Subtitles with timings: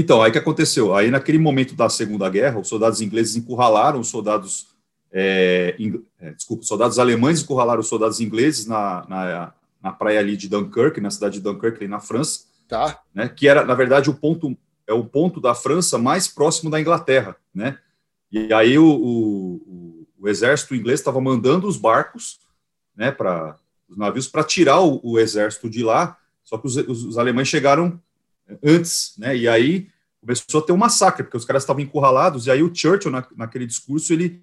[0.00, 0.94] Então, aí que aconteceu?
[0.94, 4.68] Aí, naquele momento da Segunda Guerra, os soldados ingleses encurralaram os soldados.
[5.10, 10.36] É, ing, é, desculpa, soldados alemães encurralaram os soldados ingleses na, na, na, praia ali
[10.36, 12.42] de Dunkirk, na cidade de Dunkirk, ali na França.
[12.68, 13.00] Tá.
[13.12, 14.56] Né, que era, na verdade, o ponto
[14.86, 17.76] é o ponto da França mais próximo da Inglaterra, né?
[18.30, 22.38] E aí o, o, o exército inglês estava mandando os barcos,
[22.96, 23.56] né, para
[23.88, 26.16] os navios para tirar o, o, exército de lá.
[26.44, 28.00] Só que os, os, os alemães chegaram
[28.62, 29.36] antes, né?
[29.36, 29.88] E aí
[30.20, 33.26] começou a ter um massacre, porque os caras estavam encurralados, e aí o Churchill, na,
[33.36, 34.42] naquele discurso, ele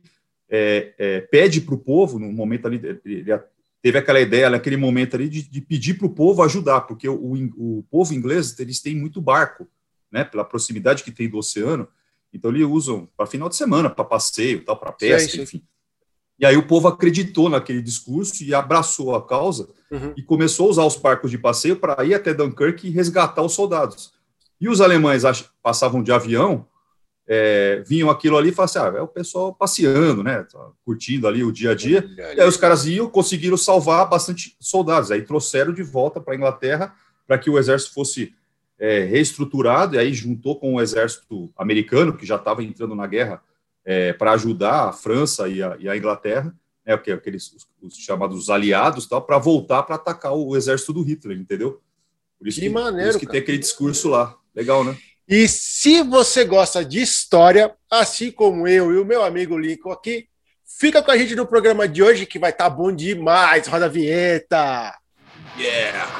[0.50, 3.40] é, é, pede para o povo, no momento ali, ele
[3.82, 7.16] teve aquela ideia naquele momento ali de, de pedir para o povo ajudar, porque o,
[7.16, 9.68] o, o, povo inglês, eles têm muito barco,
[10.12, 11.88] né, pela proximidade que tem do oceano,
[12.34, 15.44] então eles usam para final de semana, para passeio, tal, para pesca, sim, sim.
[15.44, 15.64] enfim.
[16.38, 20.14] E aí o povo acreditou naquele discurso e abraçou a causa uhum.
[20.18, 23.54] e começou a usar os barcos de passeio para ir até Dunkirk e resgatar os
[23.54, 24.14] soldados.
[24.60, 25.24] E os alemães
[25.64, 26.66] passavam de avião,
[27.28, 31.28] é, vinham aquilo ali e falavam assim, ah, é o pessoal passeando, né, tá curtindo
[31.28, 32.06] ali o dia a dia.
[32.18, 35.12] E aí os caras iam, conseguiram salvar bastante soldados.
[35.12, 36.94] Aí trouxeram de volta para a Inglaterra
[37.26, 38.34] para que o exército fosse
[38.78, 43.42] é, reestruturado, e aí juntou com o exército americano, que já estava entrando na guerra,
[43.86, 46.54] é, para ajudar a França e a, e a Inglaterra,
[46.86, 51.38] né, aqueles os, os chamados aliados, tal, para voltar para atacar o exército do Hitler,
[51.38, 51.82] entendeu?
[52.40, 54.36] Por isso que, que maneiro, por isso que tem aquele discurso lá.
[54.54, 54.98] Legal, né?
[55.28, 60.28] E se você gosta de história, assim como eu e o meu amigo Lincoln aqui,
[60.64, 63.68] fica com a gente no programa de hoje que vai estar tá bom demais.
[63.68, 64.96] Roda a vinheta.
[65.58, 66.12] Yeah!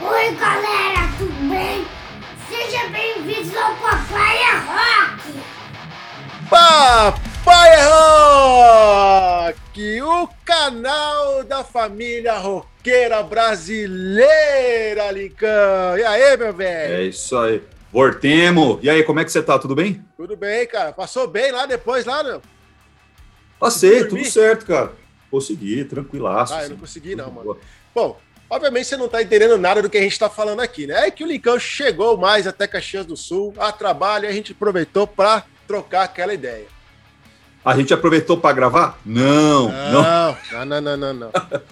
[0.00, 1.86] Oi, galera, tudo bem?
[2.48, 5.51] Seja bem-vindos ao Papai Rock!
[6.52, 7.70] Papai
[9.48, 15.96] Rock, o canal da família roqueira brasileira, Lincão.
[15.96, 16.94] E aí, meu velho?
[16.94, 17.62] É isso aí.
[17.90, 18.78] Vortemo.
[18.82, 19.58] E aí, como é que você tá?
[19.58, 20.04] Tudo bem?
[20.14, 20.92] Tudo bem, cara.
[20.92, 22.42] Passou bem lá depois, lá, não?
[23.58, 24.92] Passei, tudo certo, cara.
[25.30, 26.52] Consegui, tranquilaço.
[26.52, 26.76] Ah, eu não assim.
[26.76, 27.56] consegui, não, mano.
[27.94, 31.06] Bom, obviamente você não tá entendendo nada do que a gente tá falando aqui, né?
[31.06, 34.52] É que o Lincão chegou mais até Caxias do Sul, a trabalho, e a gente
[34.52, 36.66] aproveitou para trocar aquela ideia.
[37.64, 38.98] A gente aproveitou para gravar?
[39.04, 41.14] Não, não, não, não, não, não.
[41.14, 41.32] não.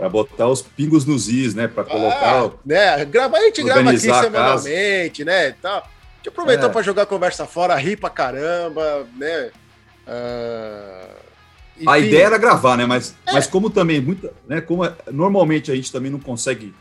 [0.00, 1.68] para botar os pingos nos is, né?
[1.68, 2.44] Para colocar.
[2.44, 3.04] Ah, né?
[3.04, 5.54] Gravar, a gente grava aqui semanalmente, né?
[5.60, 5.76] Tal.
[5.76, 6.72] A gente aproveitou é.
[6.72, 9.50] para jogar conversa fora, rir pra caramba, né?
[10.06, 11.20] Uh...
[11.86, 12.86] A ideia era gravar, né?
[12.86, 13.32] Mas, é.
[13.32, 14.62] mas como também, muita, né?
[14.62, 16.74] Como é, normalmente a gente também não consegue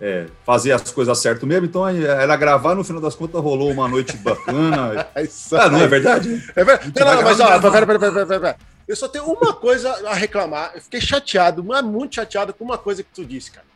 [0.00, 3.88] é, fazer as coisas certo mesmo, então era gravar, no final das contas rolou uma
[3.88, 5.08] noite bacana.
[5.52, 6.42] ah, não é verdade?
[6.54, 6.92] É verdade.
[6.96, 8.56] Não, não, mas ó, pera, pera, pera, pera,
[8.86, 10.72] Eu só tenho uma coisa a reclamar.
[10.74, 13.66] Eu fiquei chateado, mas muito chateado com uma coisa que tu disse, cara.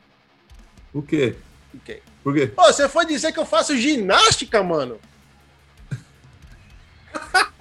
[0.95, 1.35] O quê?
[1.75, 2.03] O quê?
[2.23, 2.47] Por quê?
[2.47, 5.01] Pô, você foi dizer que eu faço ginástica, mano.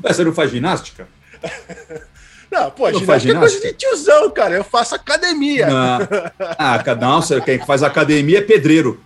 [0.00, 1.08] Você não faz ginástica?
[2.50, 4.54] Não, pô, não ginástica é coisa de tiozão, cara.
[4.54, 5.66] Eu faço academia.
[5.66, 5.98] Não.
[6.58, 9.02] Ah, não, quem faz academia é pedreiro.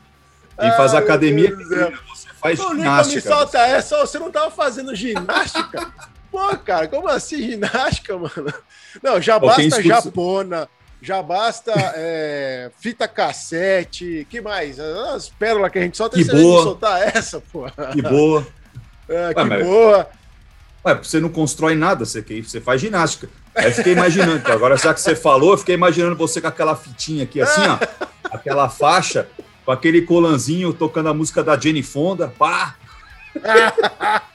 [0.59, 1.99] Quem faz academia é pedreiro.
[2.09, 3.17] Você faz o ginástica.
[3.17, 3.99] me solta essa.
[3.99, 5.91] Você não tava fazendo ginástica?
[6.31, 8.53] pô, cara, como assim ginástica, mano?
[9.03, 9.89] Não, já basta escuta...
[9.89, 10.69] japona,
[11.03, 14.79] já basta é, fita cassete, que mais?
[14.79, 16.62] As pérolas que a gente solta, que boa.
[16.62, 17.67] soltar essa, pô.
[17.93, 18.47] Que boa.
[19.09, 20.11] É, que Ué, boa.
[20.85, 23.29] Ué, você não constrói nada, você, você faz ginástica.
[23.55, 26.47] Aí eu fiquei imaginando, então, agora já que você falou, eu fiquei imaginando você com
[26.47, 29.29] aquela fitinha aqui, assim, ó, aquela faixa,
[29.65, 32.77] com aquele colanzinho tocando a música da Jenny Fonda, pá!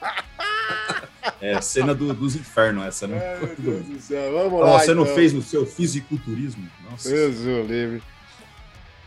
[1.40, 3.18] É, cena do, dos infernos essa, né?
[3.18, 4.78] Ai, meu Deus do céu, vamos lá.
[4.78, 4.94] Você então.
[4.94, 6.66] não fez o seu fisiculturismo?
[6.88, 7.10] Nossa.
[7.10, 7.36] Deus
[7.68, 8.02] livre.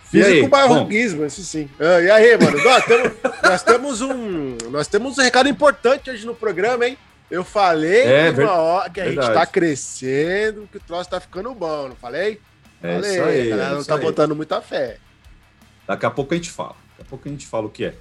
[0.04, 1.70] Físico barroquismo, isso sim.
[1.80, 2.64] Ah, e aí, mano?
[2.64, 3.12] nós, temos,
[3.44, 6.98] nós, temos um, nós temos um recado importante hoje no programa, hein?
[7.29, 9.28] Eu falei é, uma hora que a verdade.
[9.28, 12.41] gente tá crescendo, que o troço tá ficando bom, não falei?
[12.81, 14.01] É falei, isso aí, a galera é não tá aí.
[14.01, 14.97] botando muita fé.
[15.85, 16.75] Daqui a pouco a gente fala.
[16.91, 17.95] Daqui a pouco a gente fala o que é.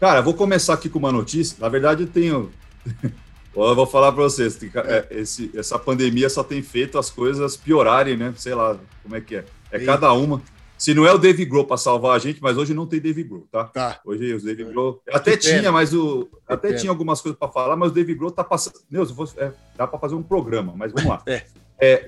[0.00, 1.56] Cara, vou começar aqui com uma notícia.
[1.60, 2.52] Na verdade, eu tenho.
[3.54, 4.58] eu vou falar para vocês.
[4.62, 8.34] É, esse, essa pandemia só tem feito as coisas piorarem, né?
[8.36, 9.44] Sei lá como é que é.
[9.70, 10.42] É cada uma.
[10.76, 13.22] Se não é o Dave Grohl para salvar a gente, mas hoje não tem Dave
[13.22, 13.64] Grohl, tá?
[13.64, 14.00] tá.
[14.04, 16.80] Hoje o Dave Grohl até tinha, mas o que até pena.
[16.80, 18.76] tinha algumas coisas para falar, mas o Dave Grohl tá passando.
[18.90, 21.22] Deus, fosse, é, dá para fazer um programa, mas vamos lá.
[21.26, 21.42] É.
[21.80, 22.06] É,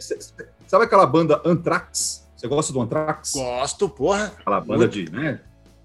[0.67, 2.25] sabe aquela banda Anthrax?
[2.37, 3.33] Você gosta do Anthrax?
[3.33, 4.33] Gosto, porra.
[4.39, 4.93] Aquela banda Muito.
[4.93, 5.41] de, né?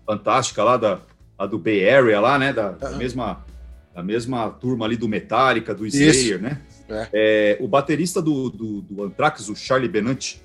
[0.06, 1.00] Fantástica lá da,
[1.48, 2.54] do Bay Area lá, né?
[2.54, 3.44] Da, da mesma
[3.94, 6.62] da mesma turma ali do Metallica, do Slayer, né?
[6.88, 7.10] É.
[7.14, 10.42] É, o baterista do, do, do Anthrax, o Charlie Benante,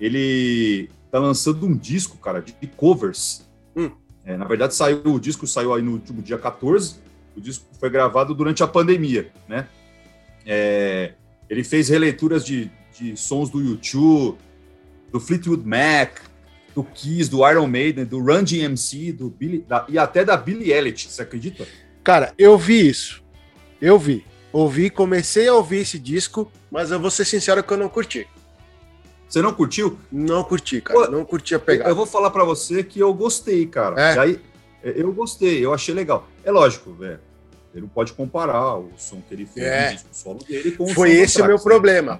[0.00, 3.48] ele tá lançando um disco, cara, de covers.
[3.76, 3.92] Hum.
[4.24, 6.96] É, na verdade, saiu o disco saiu aí no último dia 14.
[7.36, 9.68] O disco foi gravado durante a pandemia, né?
[10.44, 11.12] É,
[11.48, 12.68] ele fez releituras de,
[12.98, 14.38] de sons do YouTube,
[15.12, 16.18] do Fleetwood Mac,
[16.74, 20.72] do Kiss, do Iron Maiden, do Run DMC, do Billy, da, e até da Billie
[20.72, 21.64] Elliot, você acredita?
[22.02, 23.22] Cara, eu vi isso.
[23.80, 24.24] Eu vi.
[24.52, 28.26] Ouvi, comecei a ouvir esse disco, mas eu vou ser sincero que eu não curti.
[29.34, 29.98] Você não curtiu?
[30.12, 31.06] Não curti, cara.
[31.06, 31.90] Pô, não curti a pegada.
[31.90, 34.00] Eu vou falar para você que eu gostei, cara.
[34.00, 34.16] É.
[34.16, 34.40] aí,
[34.80, 36.28] eu gostei, eu achei legal.
[36.44, 37.18] É lógico, velho.
[37.72, 39.92] Ele não pode comparar o som que ele fez é.
[39.94, 42.16] disco solo dele com o Foi esse o meu problema.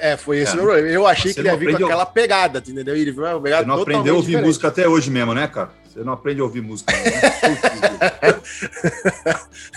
[0.00, 0.56] É, foi esse o é.
[0.56, 0.88] meu problema.
[0.88, 2.96] Eu achei que ele ia vir com aquela pegada, entendeu?
[2.96, 4.46] Ele uma pegada Você não aprendeu a ouvir diferente.
[4.48, 5.70] música até hoje mesmo, né, cara?
[5.84, 6.92] Você não aprende a ouvir música.
[6.92, 7.00] Né?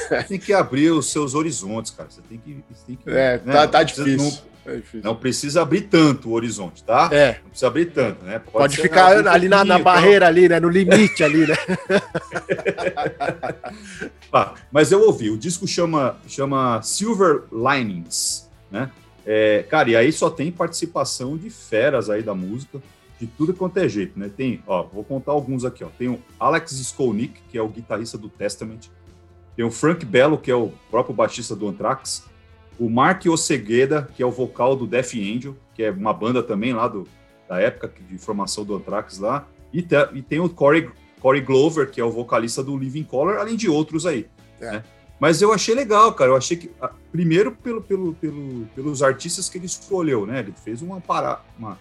[0.09, 2.09] Você tem que abrir os seus horizontes, cara.
[2.09, 2.63] Você tem que.
[2.87, 3.53] Tem que é, né?
[3.53, 4.17] tá, tá difícil.
[4.17, 7.09] Não, é não precisa abrir tanto o horizonte, tá?
[7.11, 7.39] É.
[7.43, 8.39] Não precisa abrir tanto, né?
[8.39, 10.59] Pode, Pode ficar ali na, na barreira, ali, né?
[10.59, 11.55] No limite ali, né?
[14.31, 18.89] ah, mas eu ouvi, o disco chama, chama Silver Linings, né?
[19.25, 22.81] É, cara, e aí só tem participação de feras aí da música,
[23.19, 24.29] de tudo quanto é jeito, né?
[24.35, 25.89] Tem, ó, vou contar alguns aqui, ó.
[25.97, 28.87] Tem o Alex Skolnick, que é o guitarrista do Testament.
[29.55, 32.28] Tem o Frank Bello, que é o próprio baixista do Anthrax
[32.79, 36.73] o Mark Osegueda, que é o vocal do Death Angel, que é uma banda também
[36.73, 37.07] lá do,
[37.47, 40.89] da época de formação do Anthrax lá, e, te, e tem o Corey,
[41.19, 44.27] Corey Glover, que é o vocalista do Living Color, além de outros aí.
[44.61, 44.71] É.
[44.71, 44.83] Né?
[45.19, 46.31] Mas eu achei legal, cara.
[46.31, 46.71] Eu achei que,
[47.11, 50.39] primeiro, pelo, pelo, pelo, pelos artistas que ele escolheu, né?
[50.39, 51.77] Ele fez uma parada, uma,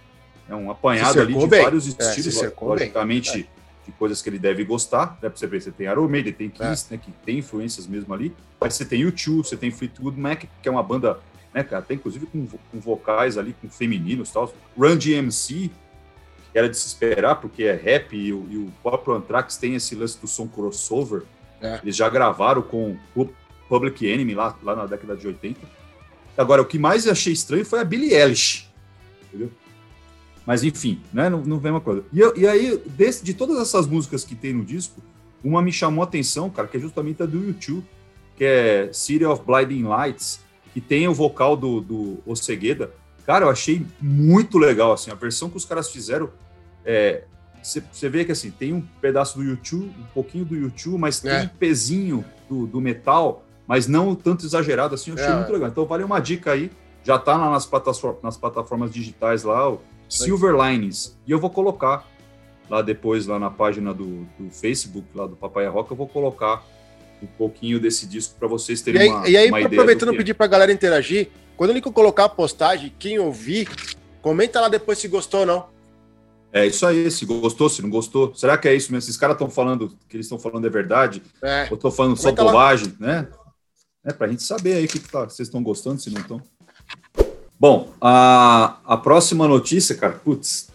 [0.49, 1.63] é, um apanhado ali de bem.
[1.63, 3.58] vários é, estilos, é, logicamente, bem
[3.89, 5.31] de coisas que ele deve gostar, né?
[5.31, 6.95] Pra você ver, você tem Iron Maiden, tem Kiss, é.
[6.97, 7.03] né?
[7.03, 8.35] Que tem influências mesmo ali.
[8.61, 11.19] Mas você tem U2, você tem Fleetwood Mac, que é uma banda,
[11.55, 14.53] né, cara, até inclusive com, com vocais ali, com femininos e tal.
[14.77, 15.71] Run DMC,
[16.53, 19.75] que era de se esperar, porque é rap, e o, e o próprio Anthrax tem
[19.75, 21.23] esse lance do som crossover.
[21.63, 21.81] É.
[21.83, 23.29] Eles já gravaram com o
[23.71, 25.61] Public Enemy lá, lá na década de 80.
[26.37, 28.69] Agora, o que mais achei estranho foi a Billie Eilish.
[29.29, 29.51] Entendeu?
[30.49, 31.29] Mas enfim, né?
[31.29, 32.03] Não, não vem uma coisa.
[32.11, 35.03] E, e aí, desse, de todas essas músicas que tem no disco,
[35.45, 37.85] uma me chamou a atenção, cara, que é justamente a do YouTube,
[38.35, 40.41] que é City of Blinding Lights,
[40.73, 42.91] que tem o vocal do, do Osegueda.
[43.27, 46.31] Cara, eu achei muito legal, assim, a versão que os caras fizeram.
[47.63, 51.23] Você é, vê que assim, tem um pedaço do YouTube, um pouquinho do YouTube, mas
[51.27, 51.41] é.
[51.41, 55.37] tem um pezinho do, do metal, mas não tanto exagerado assim, eu achei é.
[55.37, 55.69] muito legal.
[55.69, 56.71] Então vale uma dica aí,
[57.05, 59.77] já tá lá nas plataformas, nas plataformas digitais lá,
[60.09, 61.17] Silver Linings.
[61.27, 62.07] E eu vou colocar
[62.69, 66.65] lá depois, lá na página do, do Facebook, lá do Papai Rock, eu vou colocar
[67.23, 69.81] um pouquinho desse disco para vocês terem e aí, uma, e aí, uma ideia.
[69.81, 73.69] Aproveitando pedir para a galera interagir, quando ele colocar a postagem, quem ouvir,
[74.23, 75.67] comenta lá depois se gostou ou não.
[76.53, 78.35] É isso aí, se gostou, se não gostou.
[78.35, 79.07] Será que é isso mesmo?
[79.07, 81.23] Esses caras estão falando que eles estão falando é verdade?
[81.43, 81.67] É.
[81.71, 83.07] Ou estou falando comenta só bobagem, lá.
[83.07, 83.29] né?
[84.05, 86.21] É para a gente saber aí o que, que tá, vocês estão gostando, se não
[86.21, 86.43] estão.
[87.59, 90.69] Bom, a, a próxima notícia, cara, putz,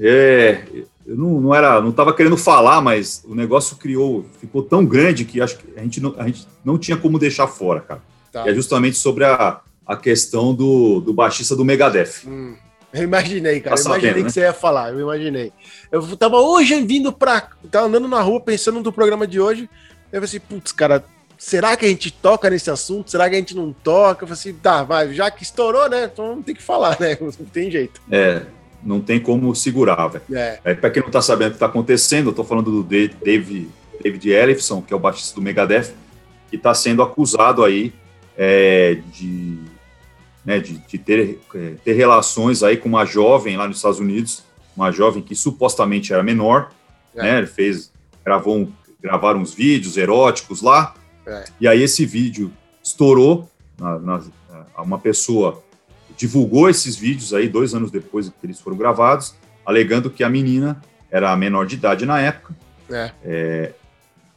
[0.00, 0.62] é,
[1.06, 5.24] eu não, não era, não estava querendo falar, mas o negócio criou, ficou tão grande
[5.24, 8.00] que acho que a gente não, a gente não tinha como deixar fora, cara.
[8.32, 8.48] Tá.
[8.48, 12.26] é justamente sobre a, a questão do, do baixista do Megadeth.
[12.26, 12.56] Hum,
[12.92, 13.76] eu imaginei, cara.
[13.76, 14.30] Tá eu imaginei sabendo, que né?
[14.30, 15.52] você ia falar, eu imaginei.
[15.90, 17.48] Eu tava hoje vindo pra.
[17.70, 19.68] Tava andando na rua pensando no programa de hoje.
[20.10, 21.04] Eu falei assim, putz, cara,
[21.42, 23.10] será que a gente toca nesse assunto?
[23.10, 24.22] Será que a gente não toca?
[24.22, 26.04] Eu falei assim, tá, vai, já que estourou, né?
[26.04, 27.18] Então tem que falar, né?
[27.20, 28.00] Não tem jeito.
[28.10, 28.42] É,
[28.82, 30.24] não tem como segurar, velho.
[30.32, 30.60] É.
[30.64, 33.68] é para quem não tá sabendo o que tá acontecendo, eu tô falando do David,
[34.02, 35.92] David Ellefson, que é o baixista do Megadeth,
[36.50, 37.92] que tá sendo acusado aí
[38.36, 39.58] é, de,
[40.44, 44.44] né, de, de ter, é, ter relações aí com uma jovem lá nos Estados Unidos,
[44.76, 46.72] uma jovem que supostamente era menor,
[47.14, 47.22] é.
[47.22, 47.38] né?
[47.38, 47.92] Ele fez,
[48.24, 50.94] gravou um, gravaram uns vídeos eróticos lá,
[51.26, 51.44] é.
[51.60, 52.52] E aí esse vídeo
[52.82, 53.48] estourou,
[53.78, 54.22] na, na,
[54.78, 55.62] uma pessoa
[56.16, 60.80] divulgou esses vídeos aí dois anos depois que eles foram gravados, alegando que a menina
[61.10, 62.54] era menor de idade na época.
[62.90, 63.10] É.
[63.24, 63.72] É,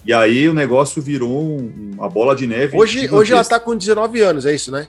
[0.05, 2.77] e aí o negócio virou uma bola de neve.
[2.77, 4.87] Hoje, hoje ela está com 19 anos, é isso, né?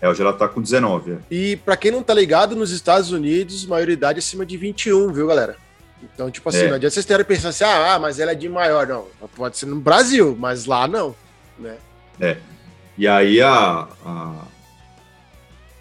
[0.00, 1.12] É, hoje ela está com 19.
[1.12, 1.16] É.
[1.30, 5.26] E para quem não tá ligado, nos Estados Unidos, maioridade é acima de 21, viu,
[5.26, 5.56] galera?
[6.02, 6.68] Então, tipo assim, é.
[6.68, 8.86] não adianta vocês terem pensando assim, ah, ah, mas ela é de maior.
[8.86, 11.14] Não, pode ser no Brasil, mas lá não
[11.58, 11.78] né?
[12.20, 12.36] É.
[12.98, 14.46] E aí, a, a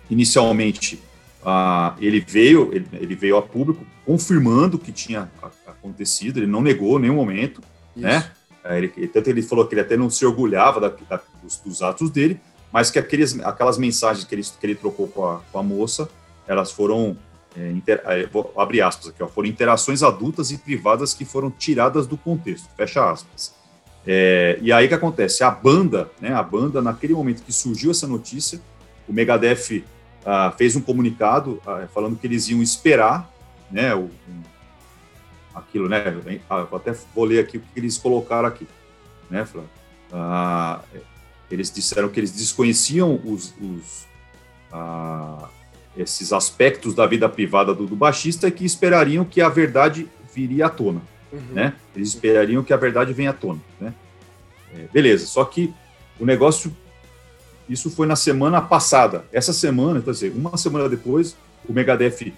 [0.10, 1.02] inicialmente,
[1.44, 5.30] a, ele veio ele, ele, veio a público confirmando que tinha
[5.66, 7.62] acontecido, ele não negou em nenhum momento,
[7.96, 8.06] Isso.
[8.06, 8.32] né?
[8.66, 12.10] Ele, tanto ele falou que ele até não se orgulhava da, da, dos, dos, atos
[12.10, 12.40] dele,
[12.72, 16.10] mas que aqueles, aquelas mensagens que ele, que ele trocou com a, com a moça,
[16.48, 17.16] elas foram
[17.56, 21.52] é, inter, é, vou abrir aspas aqui, ó, foram interações adultas e privadas que foram
[21.52, 23.54] tiradas do contexto, fecha aspas.
[24.08, 25.44] É, e aí o que acontece?
[25.44, 28.62] A banda, né, a banda, naquele momento que surgiu essa notícia,
[29.08, 29.84] o Megadeth
[30.26, 33.32] ah, fez um comunicado ah, falando que eles iam esperar,
[33.72, 34.10] né, o,
[35.54, 36.04] aquilo, né,
[36.50, 38.68] ah, até vou ler aqui o que eles colocaram aqui,
[39.30, 39.48] né,
[40.14, 40.82] ah,
[41.50, 44.06] eles disseram que eles desconheciam os, os
[45.96, 50.66] esses aspectos da vida privada do, do baixista e que esperariam que a verdade viria
[50.66, 51.02] à tona,
[51.36, 51.54] uhum.
[51.54, 51.74] né?
[51.96, 53.94] Eles esperariam que a verdade venha à tona, né?
[54.74, 55.74] É, beleza, só que
[56.20, 56.76] o negócio,
[57.68, 59.26] isso foi na semana passada.
[59.32, 61.36] Essa semana, então, assim, uma semana depois,
[61.68, 62.34] o Megadeth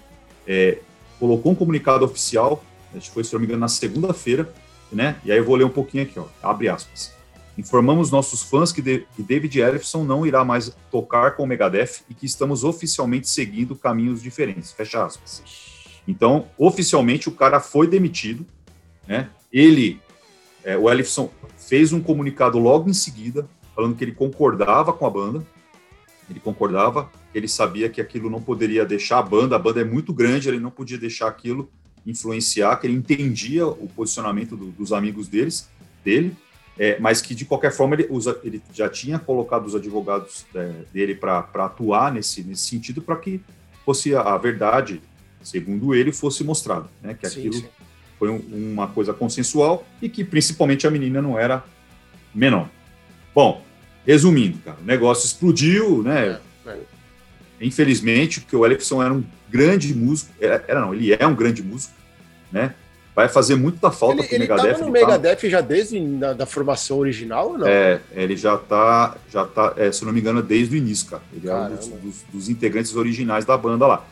[0.46, 0.78] é,
[1.18, 2.64] colocou um comunicado oficial,
[2.94, 4.52] acho que foi, se não me engano, na segunda-feira,
[4.90, 5.16] né?
[5.24, 7.12] E aí eu vou ler um pouquinho aqui, ó, abre aspas.
[7.58, 12.02] Informamos nossos fãs que, de, que David Ellefson não irá mais tocar com o Megadeth
[12.08, 14.70] e que estamos oficialmente seguindo caminhos diferentes.
[14.70, 15.42] Fecha aspas.
[16.06, 18.46] Então, oficialmente, o cara foi demitido,
[19.08, 19.30] né?
[19.50, 19.98] Ele,
[20.62, 25.10] é, o Ellefson, fez um comunicado logo em seguida, falando que ele concordava com a
[25.10, 25.44] banda,
[26.30, 30.12] ele concordava, ele sabia que aquilo não poderia deixar a banda, a banda é muito
[30.12, 31.70] grande, ele não podia deixar aquilo
[32.06, 35.68] influenciar, que ele entendia o posicionamento do, dos amigos deles,
[36.04, 36.36] dele,
[36.78, 40.72] é, mas que de qualquer forma ele, usa, ele já tinha colocado os advogados é,
[40.92, 43.40] dele para atuar nesse, nesse sentido para que
[43.84, 45.00] fosse a, a, verdade,
[45.42, 47.14] segundo ele, fosse mostrada, né?
[47.14, 47.68] Que sim, aquilo sim.
[48.18, 51.64] Foi um, uma coisa consensual e que principalmente a menina não era
[52.34, 52.68] menor.
[53.34, 53.62] Bom,
[54.06, 56.38] resumindo, cara, o negócio explodiu, né?
[56.66, 56.78] É, é.
[57.60, 61.62] Infelizmente, porque o Ellison era um grande músico, era, era não, ele é um grande
[61.62, 61.94] músico,
[62.50, 62.74] né?
[63.18, 64.74] vai fazer muita falta ele, pro Megadeth.
[64.74, 65.48] Ele no Megadeth tá...
[65.48, 67.66] já desde da, da, formação original ou não?
[67.66, 71.22] É, ele já tá, já tá, é, se não me engano, desde o início, cara.
[71.32, 71.66] Ele Caramba.
[71.66, 74.06] é um dos, dos, dos, integrantes originais da banda lá.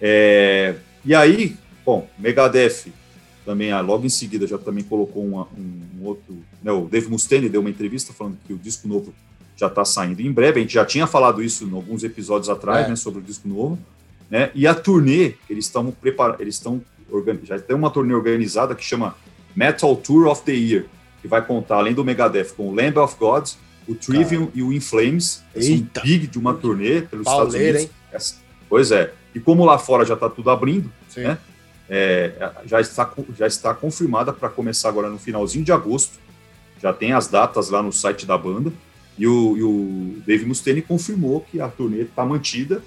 [0.00, 2.92] É, e aí, bom, Megadeth
[3.50, 6.38] também, ah, logo em seguida, já também colocou uma, um, um, outro...
[6.62, 9.12] Né, o Dave Mustaine deu uma entrevista falando que o disco novo
[9.56, 10.60] já está saindo em breve.
[10.60, 12.90] A gente já tinha falado isso em alguns episódios atrás, é.
[12.90, 13.76] né, sobre o disco novo.
[14.30, 14.52] Né?
[14.54, 16.80] E a turnê, eles estão preparando, eles estão
[17.42, 19.16] já tem uma turnê organizada que chama
[19.56, 20.84] Metal Tour of the Year,
[21.20, 23.48] que vai contar, além do Megadeth, com o Lamb of God,
[23.88, 24.52] o Trivium Cara.
[24.54, 25.42] e o In Flames.
[25.52, 28.32] Esse big de uma turnê pelos Pauleira, Estados Unidos.
[28.32, 28.64] Hein?
[28.68, 29.12] Pois é.
[29.34, 31.22] E como lá fora já está tudo abrindo, Sim.
[31.22, 31.38] né?
[31.92, 36.20] É, já, está, já está confirmada para começar agora no finalzinho de agosto.
[36.80, 38.72] Já tem as datas lá no site da banda.
[39.18, 42.80] E o, e o Dave Mustaine confirmou que a turnê está mantida.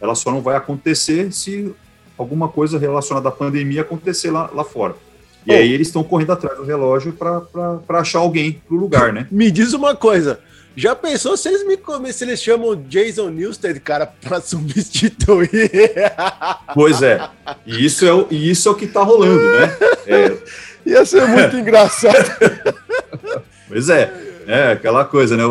[0.00, 1.72] Ela só não vai acontecer se
[2.16, 4.96] alguma coisa relacionada à pandemia acontecer lá, lá fora.
[5.46, 5.54] E oh.
[5.54, 9.28] aí eles estão correndo atrás do relógio para achar alguém pro lugar, né?
[9.30, 10.40] Me diz uma coisa.
[10.76, 11.78] Já pensou se eles me
[12.12, 15.70] se eles chamam Jason Newsted, cara, para substituir?
[16.74, 17.28] Pois é.
[17.64, 19.76] E isso é o, e isso é o que tá rolando, né?
[20.06, 20.36] É...
[20.84, 22.30] Ia ser muito engraçado.
[23.68, 24.12] pois é.
[24.46, 25.42] É aquela coisa, né?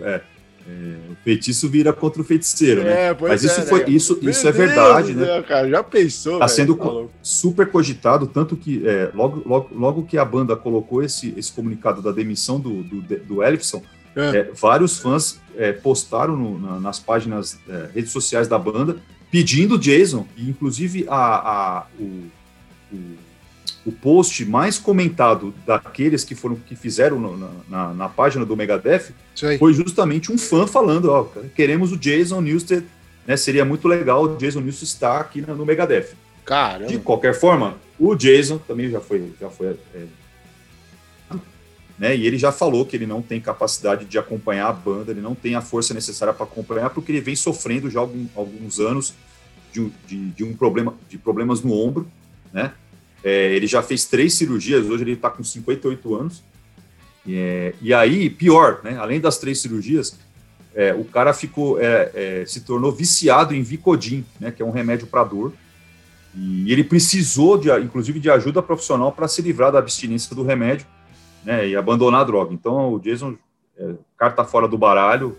[0.00, 0.20] É,
[0.68, 3.08] é, o feitiço vira contra o feiticeiro, né?
[3.08, 3.86] É, Mas isso é, foi né?
[3.88, 5.42] isso, isso é verdade, Deus né?
[5.42, 6.34] cara, já pensou?
[6.34, 11.02] Está sendo tá super cogitado, tanto que é, logo, logo, logo que a banda colocou
[11.02, 13.82] esse, esse comunicado da demissão do, do, do Elfson,
[14.16, 14.36] é.
[14.38, 17.58] é vários fãs é, postaram no, na, nas páginas,
[17.94, 18.96] redes sociais da banda
[19.30, 22.30] pedindo Jason, e inclusive a, a o,
[22.92, 23.16] o
[23.84, 27.36] o post mais comentado daqueles que foram que fizeram no,
[27.68, 29.12] na, na, página do Megadeth
[29.58, 32.84] foi justamente um fã falando, ó, queremos o Jason Newsted,
[33.26, 33.36] né?
[33.36, 36.10] Seria muito legal o Jason Newsted estar aqui no, no Megadeth.
[36.44, 36.86] Caramba.
[36.86, 40.04] De qualquer forma, o Jason também já foi, já foi, é,
[41.98, 42.16] né?
[42.16, 45.34] E ele já falou que ele não tem capacidade de acompanhar a banda, ele não
[45.34, 49.14] tem a força necessária para acompanhar, porque ele vem sofrendo já algum, alguns anos
[49.72, 52.06] de, de, de um problema, de problemas no ombro,
[52.52, 52.72] né?
[53.24, 56.42] É, ele já fez três cirurgias, hoje ele está com 58 anos.
[57.28, 58.96] É, e aí, pior, né?
[58.98, 60.18] Além das três cirurgias,
[60.74, 64.50] é, o cara ficou, é, é, se tornou viciado em Vicodin, né?
[64.50, 65.52] Que é um remédio para dor.
[66.34, 70.86] E ele precisou, de, inclusive, de ajuda profissional para se livrar da abstinência do remédio,
[71.44, 71.68] né?
[71.68, 72.52] E abandonar a droga.
[72.52, 73.36] Então, o Jason,
[73.76, 73.94] é,
[74.30, 75.36] tá fora do baralho.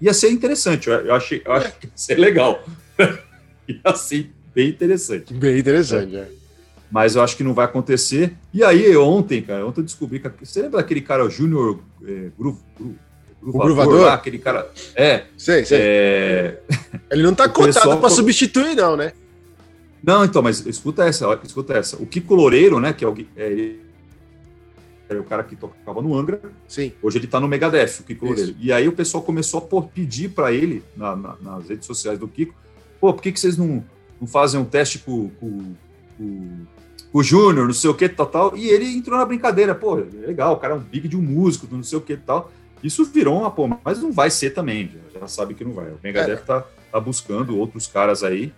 [0.00, 2.62] Ia ser interessante, eu, achei, eu acho que ia ser legal.
[3.68, 5.34] ia ser bem interessante.
[5.34, 6.38] Bem interessante, é
[6.90, 8.34] mas eu acho que não vai acontecer.
[8.52, 10.30] E aí, ontem, cara, ontem eu descobri que.
[10.44, 12.96] Você lembra daquele cara, o Júnior é, Gru, Gru,
[13.42, 14.06] o Gruvador?
[14.06, 14.70] Lá, aquele cara.
[14.94, 15.24] É.
[15.36, 15.78] Sei, sei.
[15.80, 16.58] É...
[17.10, 19.12] Ele não tá cotado para substituir, não, né?
[20.02, 21.96] Não, então, mas escuta essa, escuta essa.
[21.96, 23.74] O Kiko Loureiro, né, que é o, é, é
[25.16, 26.40] o cara que tocava no Angra.
[26.66, 26.92] Sim.
[27.02, 28.34] Hoje ele tá no Megadeth, o Kiko Isso.
[28.34, 28.56] Loureiro.
[28.60, 32.28] E aí o pessoal começou a pedir para ele, na, na, nas redes sociais do
[32.28, 32.54] Kiko,
[33.00, 33.82] pô, por que, que vocês não
[34.20, 35.74] não fazem um teste com, com,
[36.16, 36.66] com,
[37.12, 38.56] com o Júnior, não sei o que, tal, tal.
[38.56, 41.66] E ele entrou na brincadeira, pô, legal, o cara é um big de um músico,
[41.70, 42.50] não sei o que, tal.
[42.82, 45.90] Isso virou uma, pô, mas não vai ser também, já, já sabe que não vai.
[45.90, 46.36] O Megadeth é.
[46.36, 48.52] tá, tá buscando outros caras aí,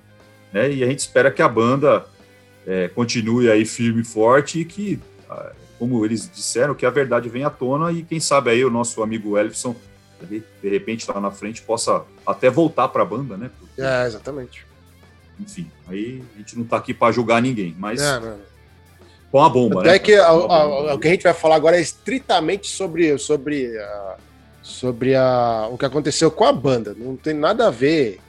[0.52, 0.72] né?
[0.72, 2.06] E a gente espera que a banda
[2.66, 7.30] é, continue aí firme e forte e que, ah, como eles disseram, que a verdade
[7.30, 9.74] venha à tona e quem sabe aí o nosso amigo Elfson,
[10.20, 13.50] de, repente lá na frente, possa até voltar para a banda, né?
[13.58, 14.66] Porque, é, exatamente.
[15.40, 17.98] Enfim, aí a gente não tá aqui para julgar ninguém, mas.
[17.98, 18.20] É,
[19.32, 19.98] com a bomba, Até né?
[20.00, 24.16] que a, a, o que a gente vai falar agora é estritamente sobre, sobre, a,
[24.60, 26.94] sobre a, o que aconteceu com a banda.
[26.98, 28.20] Não tem nada a ver.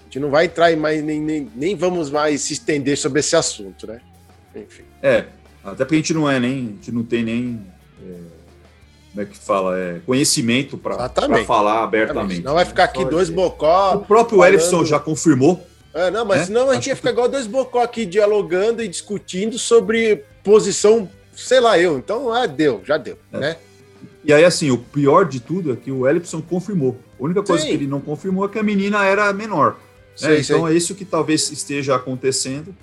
[0.00, 3.34] A gente não vai entrar mais, nem, nem, nem vamos mais se estender sobre esse
[3.34, 4.00] assunto, né?
[4.54, 4.82] Enfim.
[5.00, 5.26] É,
[5.72, 7.60] até porque a gente não é nem, a gente não tem nem.
[8.02, 8.18] É,
[9.10, 9.78] como é que fala?
[9.78, 11.08] É, conhecimento para
[11.44, 12.42] falar abertamente.
[12.42, 13.94] Não vai ficar aqui dois bocó.
[13.94, 14.54] O próprio falando...
[14.54, 15.64] Elifson já confirmou.
[15.94, 16.46] É, não, mas né?
[16.46, 17.14] senão a gente Acho ia ficar que...
[17.14, 21.98] igual dois bocó aqui dialogando e discutindo sobre posição, sei lá eu.
[21.98, 23.38] Então, ah, deu, já deu, é.
[23.38, 23.56] né?
[24.24, 26.98] E aí, assim, o pior de tudo é que o Ellison confirmou.
[27.18, 27.70] A única coisa Sim.
[27.70, 29.76] que ele não confirmou é que a menina era menor.
[30.20, 30.40] Né?
[30.40, 32.74] então é isso que talvez esteja acontecendo,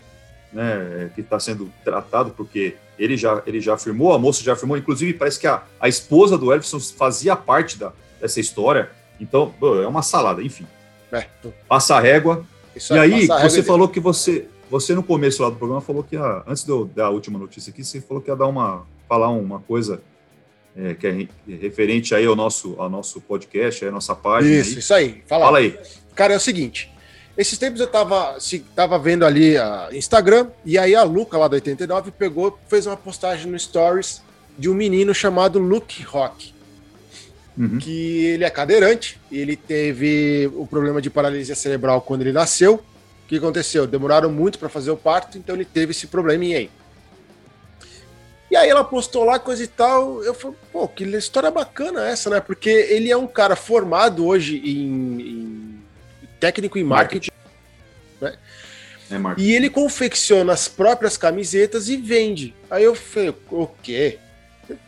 [0.56, 1.12] né?
[1.14, 5.14] Que está sendo tratado, porque ele já, ele já afirmou, a moça já afirmou, inclusive
[5.14, 8.90] parece que a, a esposa do Ellison fazia parte da, dessa história.
[9.20, 10.66] Então, é uma salada, enfim.
[11.12, 11.28] É.
[11.68, 12.46] Passa a régua.
[12.74, 16.16] Isso e aí, você falou que você, você no começo lá do programa falou que
[16.16, 18.86] a, antes de eu dar a última notícia aqui, você falou que ia dar uma
[19.08, 20.02] falar uma coisa
[20.76, 21.28] é, que é
[21.62, 24.54] referente aí ao nosso ao nosso podcast, a nossa página.
[24.54, 24.80] Isso, aí.
[24.80, 25.24] isso aí.
[25.28, 25.46] Fala.
[25.46, 25.78] Fala aí.
[26.14, 26.92] Cara, é o seguinte,
[27.38, 31.48] esses tempos eu tava, se, tava vendo ali a Instagram, e aí a Luca lá
[31.48, 34.22] do 89 pegou, fez uma postagem no Stories
[34.58, 36.54] de um menino chamado Luke Rock.
[37.58, 37.78] Uhum.
[37.78, 43.28] Que ele é cadeirante, ele teve o problema de paralisia cerebral quando ele nasceu, o
[43.28, 43.88] que aconteceu?
[43.88, 46.70] Demoraram muito para fazer o parto, então ele teve esse probleminha aí.
[48.52, 50.24] E aí ela postou lá coisa e tal.
[50.24, 52.40] Eu falei, pô, que história bacana essa, né?
[52.40, 55.65] Porque ele é um cara formado hoje em, em
[56.46, 57.32] técnico em marketing.
[58.22, 58.36] marketing.
[58.36, 59.16] Né?
[59.16, 59.48] É marketing.
[59.48, 62.54] E ele confecciona as próprias camisetas e vende.
[62.70, 64.20] Aí eu falei, o quê?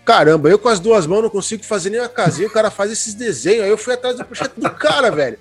[0.06, 2.92] Caramba, eu com as duas mãos não consigo fazer nem uma casinha, o cara faz
[2.92, 3.64] esses desenhos.
[3.64, 5.38] Aí eu fui atrás do projeto do cara, velho.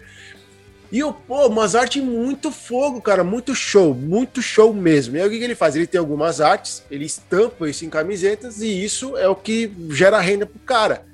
[0.93, 5.17] E eu, pô, umas artes muito fogo, cara, muito show, muito show mesmo.
[5.17, 5.75] E aí o que, que ele faz?
[5.75, 10.21] Ele tem algumas artes, ele estampa isso em camisetas e isso é o que gera
[10.21, 11.05] renda pro cara.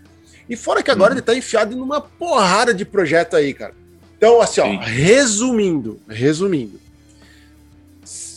[0.48, 1.16] E fora que agora hum.
[1.16, 3.81] ele tá enfiado numa porrada de projeto aí, cara.
[4.22, 6.80] Então, assim, ó, resumindo, resumindo.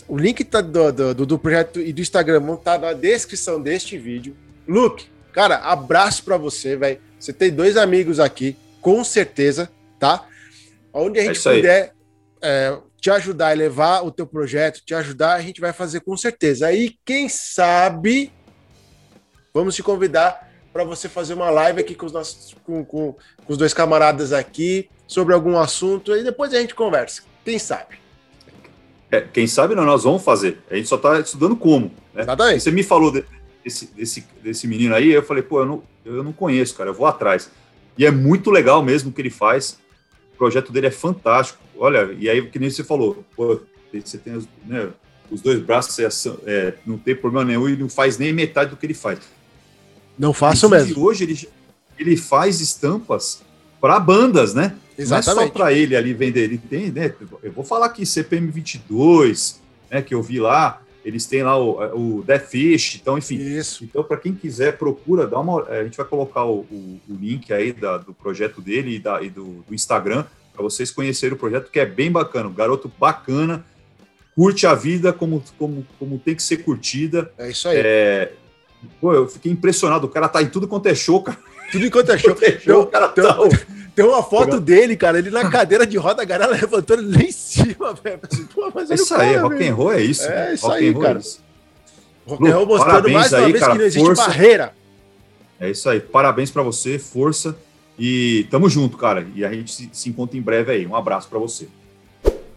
[0.07, 4.35] O link tá do, do, do, projeto e do Instagram tá na descrição deste vídeo.
[4.67, 6.99] Luke, cara, abraço para você, velho.
[7.19, 9.69] Você tem dois amigos aqui, com certeza,
[9.99, 10.27] tá?
[10.91, 11.93] Onde a é gente é puder
[12.41, 16.17] é, te ajudar a levar o teu projeto, te ajudar, a gente vai fazer com
[16.17, 16.65] certeza.
[16.65, 18.31] Aí, quem sabe,
[19.53, 23.53] vamos te convidar para você fazer uma live aqui com os nossos, com, com, com,
[23.53, 27.21] os dois camaradas aqui sobre algum assunto e depois a gente conversa.
[27.43, 27.95] Quem sabe?
[29.11, 30.59] É, quem sabe não, nós vamos fazer.
[30.69, 31.91] A gente só está estudando como.
[32.13, 32.23] Né?
[32.23, 32.63] Exatamente.
[32.63, 33.23] Você me falou de,
[33.63, 36.93] desse, desse, desse menino aí, eu falei, pô, eu não, eu não conheço, cara, eu
[36.93, 37.49] vou atrás.
[37.97, 39.77] E é muito legal mesmo o que ele faz.
[40.33, 41.59] O projeto dele é fantástico.
[41.77, 43.61] Olha, e aí, que nem você falou, pô,
[43.93, 44.89] você tem os, né,
[45.31, 46.07] os dois braços, é,
[46.45, 49.19] é, não tem problema nenhum e não faz nem metade do que ele faz.
[50.17, 50.91] Não faço mesmo.
[50.91, 51.49] E hoje ele,
[51.97, 53.41] ele faz estampas
[53.79, 54.75] para bandas, né?
[54.97, 55.35] Exatamente.
[55.35, 57.13] Não é só para ele ali vender, ele tem, né?
[57.43, 62.17] Eu vou falar aqui, CPM 22, né, que eu vi lá, eles têm lá o,
[62.17, 63.35] o Death Fish, então, enfim.
[63.35, 63.83] Isso.
[63.83, 65.63] Então, para quem quiser, procura, dá uma.
[65.65, 69.21] A gente vai colocar o, o, o link aí da, do projeto dele e, da,
[69.21, 72.49] e do, do Instagram para vocês conhecerem o projeto, que é bem bacana.
[72.49, 73.63] Um garoto bacana,
[74.33, 77.31] curte a vida como, como, como tem que ser curtida.
[77.37, 77.77] É isso aí.
[77.77, 78.31] É,
[78.99, 80.07] pô, eu fiquei impressionado.
[80.07, 81.37] O cara tá em tudo quanto é show, cara.
[81.71, 82.35] Tudo enquanto é show.
[82.41, 83.37] é show cara tá...
[83.95, 87.23] Tem uma foto dele, cara, ele na cadeira de roda, a galera levantando ele lá
[87.23, 88.19] em cima, velho.
[88.73, 90.27] Mas isso cara, aí, rock and roll é isso.
[90.29, 91.17] É isso aí, cara.
[91.17, 91.41] É isso.
[92.27, 94.27] Rock and roll mostrando mais uma aí, vez cara, que não existe força.
[94.27, 94.73] barreira.
[95.61, 96.01] É isso aí.
[96.01, 97.55] Parabéns para você, força.
[97.97, 99.25] E tamo junto, cara.
[99.33, 100.85] E a gente se, se encontra em breve aí.
[100.85, 101.69] Um abraço para você.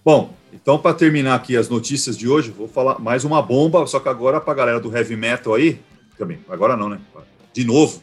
[0.05, 4.01] Bom, então para terminar aqui as notícias de hoje, vou falar mais uma bomba, só
[4.01, 5.79] que agora para galera do heavy metal aí,
[6.17, 6.41] também.
[6.49, 6.99] Agora não, né?
[7.53, 8.03] De novo.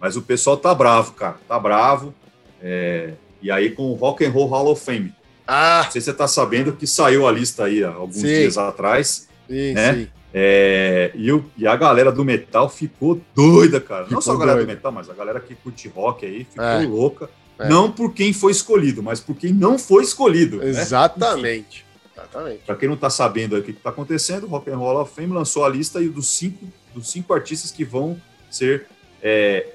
[0.00, 1.36] Mas o pessoal tá bravo, cara.
[1.46, 2.14] Tá bravo.
[2.62, 5.12] É, e aí com o Rock and Roll Hall of Fame.
[5.46, 5.82] Ah.
[5.84, 8.26] Não sei se você está sabendo que saiu a lista aí há alguns sim.
[8.26, 9.28] dias atrás.
[9.48, 9.94] Sim, né?
[9.94, 10.08] sim.
[10.32, 14.04] É, e, o, e, a galera do metal ficou doida, cara.
[14.04, 14.72] Ficou Não só a galera doida.
[14.72, 16.86] do metal, mas a galera que curte rock aí ficou é.
[16.86, 17.30] louca.
[17.58, 17.68] É.
[17.68, 20.62] Não por quem foi escolhido, mas por quem não foi escolhido.
[20.62, 21.84] Exatamente.
[21.84, 22.22] Né?
[22.22, 22.62] Exatamente.
[22.64, 25.32] Para quem não está sabendo o que está acontecendo, o Rock and Roll of Fame
[25.32, 28.86] lançou a lista dos cinco, dos cinco artistas que vão ser,
[29.22, 29.66] é,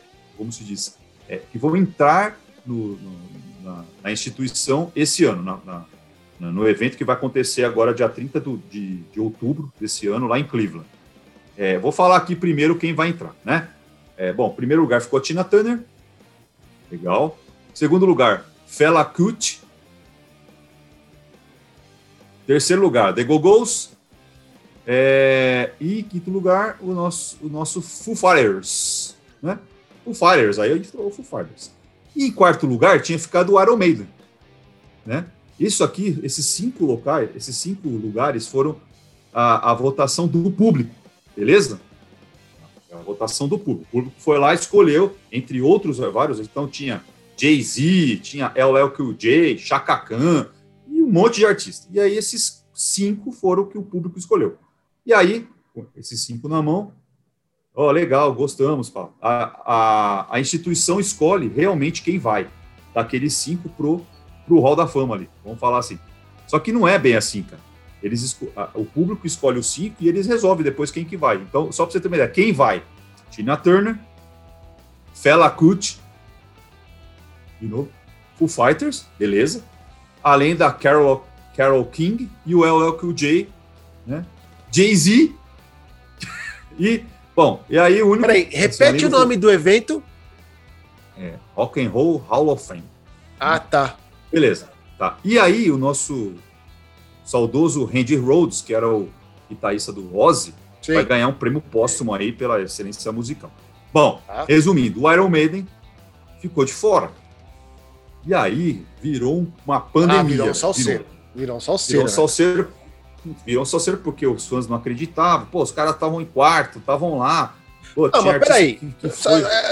[0.43, 0.97] como se diz,
[1.29, 3.19] é, que vão entrar no, no,
[3.63, 5.85] na, na, instituição esse ano, na,
[6.37, 10.27] na, no evento que vai acontecer agora, dia 30 do, de, de outubro desse ano,
[10.27, 10.85] lá em Cleveland.
[11.57, 13.69] É, vou falar aqui primeiro quem vai entrar, né?
[14.17, 15.79] É, bom, primeiro lugar ficou a Tina Turner.
[16.91, 17.39] Legal.
[17.73, 19.61] Segundo lugar, Fela Kuti.
[22.45, 23.93] Terceiro lugar, The Go-Go's.
[24.85, 29.15] É, e quinto lugar, o nosso, o nosso Foo Fighters.
[29.41, 29.57] Né?
[30.03, 31.71] Foo Fighters, aí gente falou Foo Fighters.
[32.15, 34.07] E em quarto lugar tinha ficado o Iron Maiden.
[35.05, 35.25] Né?
[35.59, 38.77] Isso aqui, esses cinco locais, esses cinco lugares foram
[39.33, 40.93] a, a votação do público,
[41.35, 41.79] beleza?
[42.91, 43.87] A votação do público.
[43.89, 47.03] O público foi lá e escolheu, entre outros vários, então tinha
[47.35, 50.47] Jay-Z, tinha LL Cool J, Chaka Khan,
[50.87, 51.87] e um monte de artistas.
[51.91, 54.57] E aí esses cinco foram o que o público escolheu.
[55.05, 55.47] E aí,
[55.95, 56.93] esses cinco na mão,
[57.75, 59.13] oh, legal, gostamos, Paulo.
[59.21, 62.47] A, a, a instituição escolhe realmente quem vai,
[62.93, 64.05] daqueles cinco pro,
[64.45, 65.99] pro Hall da Fama ali, vamos falar assim.
[66.47, 67.61] Só que não é bem assim, cara.
[68.01, 68.37] Eles,
[68.73, 71.37] o público escolhe os cinco e eles resolvem depois quem que vai.
[71.37, 72.83] Então, só para você ter uma ideia, quem vai?
[73.31, 73.97] Tina Turner,
[75.13, 75.99] Fela Kuti,
[77.61, 77.89] de novo,
[78.37, 79.63] Foo Fighters, beleza
[80.23, 83.49] além da Carol, Carol King e o LL Cool J,
[84.07, 84.25] né?
[84.71, 85.31] Jay-Z
[86.79, 87.03] e,
[87.35, 88.27] bom, e aí o único...
[88.27, 90.03] Peraí, repete o nome do evento.
[91.17, 92.83] É, Rock and Roll Hall of Fame.
[93.39, 93.97] Ah, tá.
[94.31, 95.17] Beleza, tá.
[95.23, 96.33] E aí o nosso
[97.23, 99.09] saudoso Randy Rhodes, que era o
[99.49, 100.93] guitarrista do Ozzy, Sim.
[100.93, 103.51] vai ganhar um prêmio póstumo aí pela excelência musical.
[103.93, 104.45] Bom, ah.
[104.47, 105.67] resumindo, o Iron Maiden
[106.41, 107.11] ficou de fora.
[108.25, 110.19] E aí virou uma pandemia.
[110.19, 111.05] Ah, virou um salseiro.
[111.35, 111.99] Virou um salseiro.
[111.99, 112.82] Virou um salseiro, né?
[113.45, 115.45] Virou um salseiro porque os fãs não acreditavam.
[115.47, 117.55] Pô, os caras estavam em quarto, estavam lá.
[117.95, 118.75] Pô, não, mas peraí.
[118.75, 119.09] Que, que é,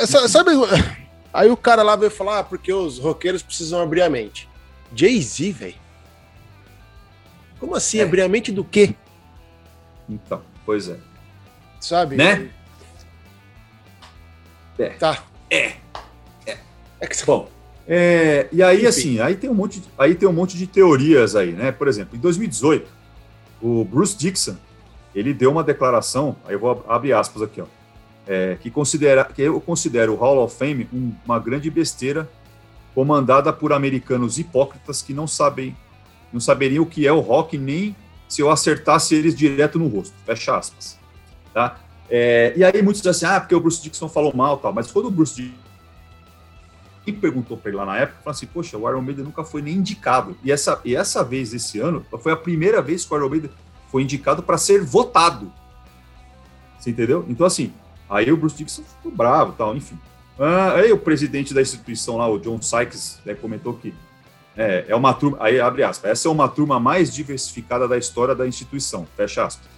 [0.08, 0.52] sabe,
[1.34, 4.50] aí o cara lá veio falar, ah, porque os roqueiros precisam abrir a mente.
[4.94, 5.76] Jay-Z, velho.
[7.60, 8.00] Como assim?
[8.00, 8.04] É.
[8.04, 8.96] Abrir a mente do quê?
[10.10, 10.98] Então, pois é.
[11.80, 12.16] Sabe?
[12.16, 12.50] Né?
[14.78, 14.90] É.
[14.90, 15.24] Tá.
[15.50, 15.74] É.
[16.46, 16.58] É.
[17.00, 17.26] é que...
[17.26, 17.50] Bom,
[17.88, 18.88] é, e aí, Enfim.
[18.88, 21.72] assim, aí tem, um monte aí tem um monte de teorias aí, né?
[21.72, 22.88] Por exemplo, em 2018,
[23.62, 24.56] o Bruce Dixon,
[25.14, 27.66] ele deu uma declaração, aí eu vou abrir aspas aqui, ó,
[28.28, 32.30] é, que, considera, que eu considero o Hall of Fame um, uma grande besteira
[32.94, 35.76] comandada por americanos hipócritas que não sabem,
[36.32, 37.96] não saberiam o que é o rock nem
[38.28, 40.14] se eu acertasse eles direto no rosto.
[40.26, 40.98] Fecha aspas.
[41.54, 41.80] Tá?
[42.10, 44.90] É, e aí muitos dizem assim, ah, porque o Bruce Dixon falou mal tal, mas
[44.92, 45.54] quando o Bruce
[47.04, 49.62] Quem perguntou para ele lá na época, falou assim, poxa, o Iron Maiden nunca foi
[49.62, 50.38] nem indicado.
[50.44, 53.50] E essa, e essa vez, esse ano, foi a primeira vez que o Iron Maiden
[53.92, 55.52] foi indicado para ser votado.
[56.80, 57.26] Você entendeu?
[57.28, 57.74] Então, assim,
[58.10, 59.98] aí o Bruce Dixon ficou bravo tal, enfim.
[60.40, 63.94] Ah, aí o presidente da instituição lá, o John Sykes, né, comentou que
[64.56, 68.36] é, é uma turma, aí abre aspas, essa é uma turma mais diversificada da história
[68.36, 69.70] da instituição, fecha aspas.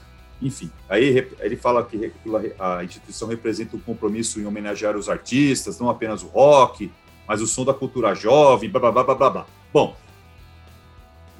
[0.41, 2.11] Enfim, aí ele fala que
[2.59, 6.91] a instituição representa um compromisso em homenagear os artistas, não apenas o rock,
[7.27, 9.45] mas o som da cultura jovem, blá, blá, blá, blá, blá.
[9.71, 9.95] Bom,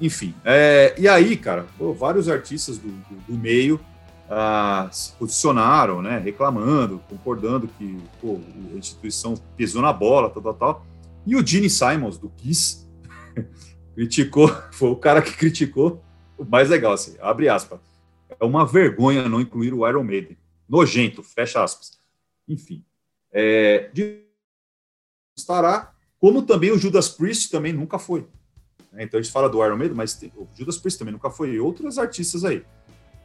[0.00, 0.34] enfim.
[0.44, 3.80] É, e aí, cara, pô, vários artistas do, do, do meio
[4.28, 8.40] ah, se posicionaram, né, reclamando, concordando que pô,
[8.72, 10.86] a instituição pisou na bola, tal, tal, tal.
[11.26, 12.86] E o Gene Simons, do Kiss,
[13.94, 16.02] criticou, foi o cara que criticou,
[16.36, 17.78] o mais legal, assim, abre aspas,
[18.40, 20.36] é uma vergonha não incluir o Iron Maiden.
[20.68, 22.00] Nojento, fecha aspas.
[22.48, 22.84] Enfim.
[23.30, 24.23] É, de
[25.36, 28.26] estará, como também o Judas Priest também nunca foi.
[28.92, 29.04] Né?
[29.04, 31.60] Então a gente fala do Iron Maiden, mas o Judas Priest também nunca foi, e
[31.60, 32.64] outros artistas aí.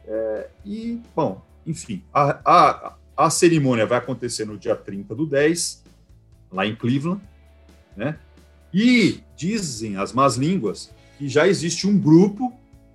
[0.06, 5.84] É, e, bom, enfim, a, a, a cerimônia vai acontecer no dia 30 do 10,
[6.50, 7.22] lá em Cleveland,
[7.96, 8.18] né?
[8.72, 12.52] E dizem as más línguas que já existe um grupo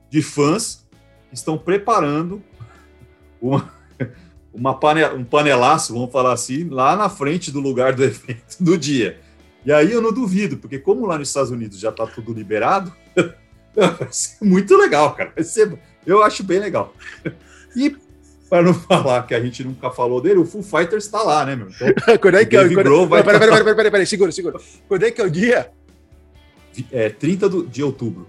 [0.09, 0.85] de fãs
[1.29, 2.41] que estão preparando
[3.41, 3.73] uma,
[4.55, 8.77] uma pane, um panelaço, vamos falar assim, lá na frente do lugar do evento do
[8.77, 9.19] dia.
[9.65, 12.93] E aí eu não duvido, porque como lá nos Estados Unidos já está tudo liberado,
[13.75, 15.31] vai ser muito legal, cara.
[15.35, 16.93] Vai ser, eu acho bem legal.
[17.75, 17.95] E
[18.49, 21.55] para não falar que a gente nunca falou dele, o Full Fighters está lá, né,
[21.55, 21.67] meu?
[21.69, 21.87] Então,
[22.21, 23.07] quando é que é, quando...
[23.07, 23.23] vai...
[23.23, 24.59] Peraí, peraí, peraí, peraí, peraí, segura, segura.
[24.87, 25.71] Quando é que é o dia?
[26.91, 28.27] É 30 do, de outubro.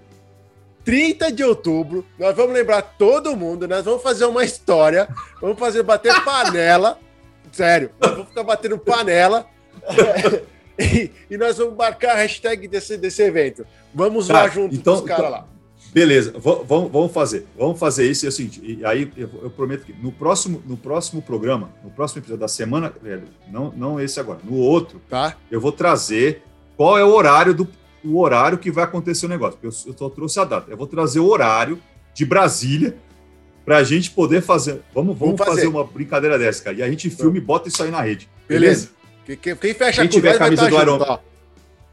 [0.87, 5.09] 30 de outubro, nós vamos lembrar todo mundo, nós vamos fazer uma história,
[5.41, 6.97] vamos fazer bater panela,
[7.51, 9.45] sério, nós vamos ficar batendo panela
[10.79, 13.67] e, e, nós vamos marcar a hashtag desse, desse evento.
[13.93, 15.47] Vamos tá, lá junto então, com os caras então, lá.
[15.91, 17.45] Beleza, vamos, vamos fazer.
[17.57, 18.25] Vamos fazer isso.
[18.25, 22.21] O seguinte, e aí eu, eu, prometo que no próximo, no próximo programa, no próximo
[22.21, 25.35] episódio da semana, velho, não, não esse agora, no outro, tá.
[25.51, 26.43] eu vou trazer
[26.77, 27.67] qual é o horário do
[28.07, 29.59] o horário que vai acontecer o negócio.
[29.61, 30.71] Eu, eu só trouxe a data.
[30.71, 31.81] Eu vou trazer o horário
[32.13, 32.97] de Brasília
[33.65, 34.81] para a gente poder fazer.
[34.93, 35.51] Vamos, vamos, vamos fazer.
[35.51, 35.67] fazer.
[35.67, 36.77] uma brincadeira dessa, cara.
[36.77, 38.29] E a gente filme e bota isso aí na rede.
[38.47, 38.89] Beleza?
[39.25, 39.41] beleza?
[39.41, 40.99] Quem, quem, fecha quem tiver camisa do Iron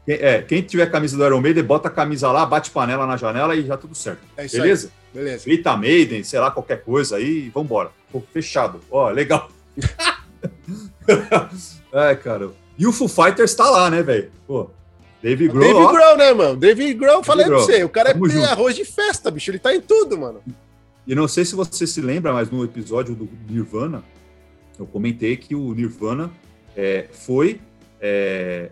[0.05, 3.17] quem, é, quem tiver camisa do Iron Maiden, bota a camisa lá, bate panela na
[3.17, 4.21] janela e já tudo certo.
[4.37, 4.87] É isso beleza?
[4.87, 5.21] Aí.
[5.21, 5.45] Beleza.
[5.45, 7.89] Grita Maiden, sei lá, qualquer coisa aí, vambora.
[8.11, 8.79] Pô, fechado.
[8.89, 9.49] Ó, legal.
[11.91, 12.51] é, cara.
[12.77, 14.31] E o Foo Fighters tá lá, né, velho?
[14.45, 14.69] Pô,
[15.21, 15.73] Dave Grohl.
[15.73, 16.55] Dave Grohl, né, mano?
[16.55, 17.65] Dave Grohl, falei Grohl.
[17.65, 18.45] pra você, o cara Tamo é junto.
[18.45, 19.51] arroz de festa, bicho.
[19.51, 20.41] Ele tá em tudo, mano.
[21.07, 24.03] E não sei se você se lembra, mas no episódio do Nirvana,
[24.77, 26.31] eu comentei que o Nirvana
[26.75, 27.59] é, foi.
[27.99, 28.69] É,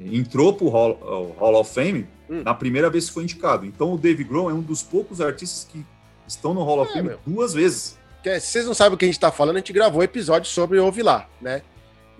[0.00, 2.42] entrou pro Hall, Hall of Fame hum.
[2.44, 3.66] na primeira vez que foi indicado.
[3.66, 5.84] Então o Dave Grohl é um dos poucos artistas que
[6.26, 7.18] estão no Hall of é, Fame meu.
[7.26, 7.98] duas vezes.
[8.22, 10.50] se vocês não sabem o que a gente tá falando, a gente gravou um episódio
[10.50, 11.62] sobre Ouve Lá, né?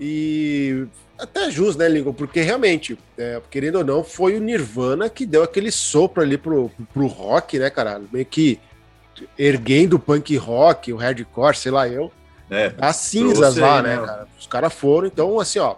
[0.01, 0.87] E
[1.19, 2.13] até justo, né, Lincoln?
[2.13, 6.71] Porque realmente, é, querendo ou não, foi o Nirvana que deu aquele sopro ali pro,
[6.93, 8.01] pro rock, né, cara?
[8.13, 8.61] Meio que
[9.37, 12.13] erguendo o punk rock, o hardcore, sei lá eu.
[12.51, 14.29] É, as cinzas lá, né, né, cara?
[14.39, 15.77] Os caras foram, então, assim, ó,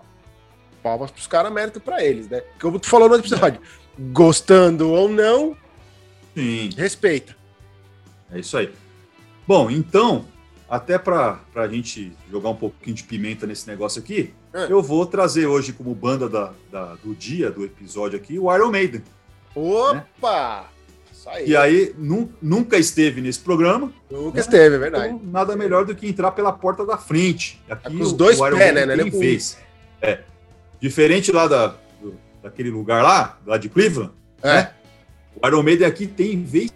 [0.83, 2.43] palmas pros caras, mérito pra eles, né?
[2.61, 3.61] Como tu falou no episódio,
[3.99, 5.57] gostando ou não,
[6.35, 6.71] Sim.
[6.77, 7.35] respeita.
[8.31, 8.71] É isso aí.
[9.47, 10.27] Bom, então,
[10.71, 14.71] até para a gente jogar um pouquinho de pimenta nesse negócio aqui, é.
[14.71, 18.71] eu vou trazer hoje como banda da, da, do dia, do episódio aqui, o Iron
[18.71, 19.03] Maiden.
[19.53, 20.61] Opa!
[20.61, 20.65] Né?
[21.27, 21.51] Aí.
[21.51, 23.93] E aí nu, nunca esteve nesse programa.
[24.11, 24.41] Nunca né?
[24.41, 25.15] esteve, é verdade.
[25.15, 27.61] Então, nada melhor do que entrar pela porta da frente.
[27.69, 28.83] Aqui, é os dois o pés, né?
[28.83, 29.59] Ele fez.
[30.01, 30.21] É.
[30.81, 34.55] Diferente lá da, do, daquele lugar lá, lá de Cleveland, é.
[34.55, 34.73] né?
[35.41, 36.73] O Iron Maiden aqui tem vez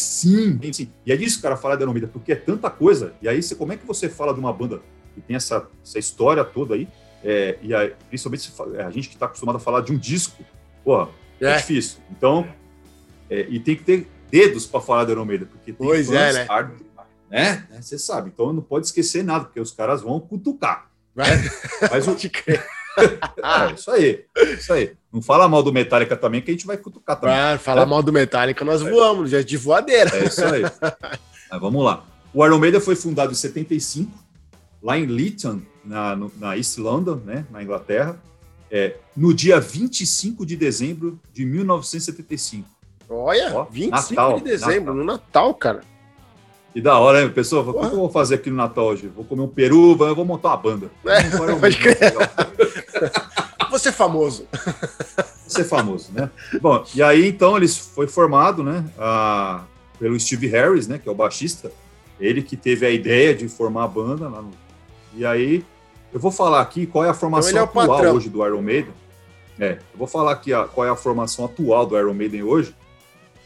[0.00, 0.90] Sim, sim.
[1.04, 3.12] E é disso que o cara fala da Iron porque é tanta coisa.
[3.20, 4.80] E aí, você, como é que você fala de uma banda
[5.14, 6.88] que tem essa, essa história toda aí?
[7.22, 10.42] É, e aí, principalmente é, a gente que está acostumado a falar de um disco,
[10.82, 11.08] pô, é,
[11.40, 11.98] é difícil.
[12.10, 12.48] Então,
[13.28, 16.42] é, e tem que ter dedos para falar da Iron porque tem pois é, né?
[16.44, 16.72] Hard,
[17.28, 17.66] né?
[17.80, 18.30] Você sabe.
[18.32, 20.90] Então, não pode esquecer nada, porque os caras vão cutucar.
[21.14, 21.28] Vai.
[21.90, 22.16] Mas o...
[23.70, 24.24] é, isso aí,
[24.58, 24.92] isso aí.
[25.12, 27.36] Não fala mal do Metallica também, que a gente vai cutucar também.
[27.36, 27.86] Ah, falar é.
[27.86, 30.10] mal do Metallica, nós voamos, já de voadeira.
[30.16, 30.62] É isso aí.
[31.50, 32.04] Mas vamos lá.
[32.32, 34.10] O Iron Maiden foi fundado em 75,
[34.80, 38.16] lá em Leeton, na, na East London, né, na Inglaterra,
[38.70, 42.68] é, no dia 25 de dezembro de 1975.
[43.08, 44.94] Olha, Ó, 25 Natal, de dezembro, Natal.
[44.94, 45.80] no Natal, cara.
[46.72, 47.68] E da hora, hein, pessoal?
[47.68, 49.08] O que eu vou fazer aqui no Natal hoje?
[49.08, 50.90] Vou comer um peru, vou montar uma banda.
[51.04, 51.22] É,
[51.58, 51.98] pode crer.
[53.80, 54.46] Você famoso.
[55.46, 56.30] Você famoso, né?
[56.60, 59.64] Bom, e aí então ele foi formado, né, a,
[59.98, 61.72] pelo Steve Harris, né, que é o baixista.
[62.20, 64.28] Ele que teve a ideia de formar a banda.
[64.28, 64.50] No,
[65.14, 65.64] e aí
[66.12, 68.14] eu vou falar aqui qual é a formação então é atual patrão.
[68.14, 68.92] hoje do Iron Maiden.
[69.58, 72.74] É, eu vou falar aqui a, qual é a formação atual do Iron Maiden hoje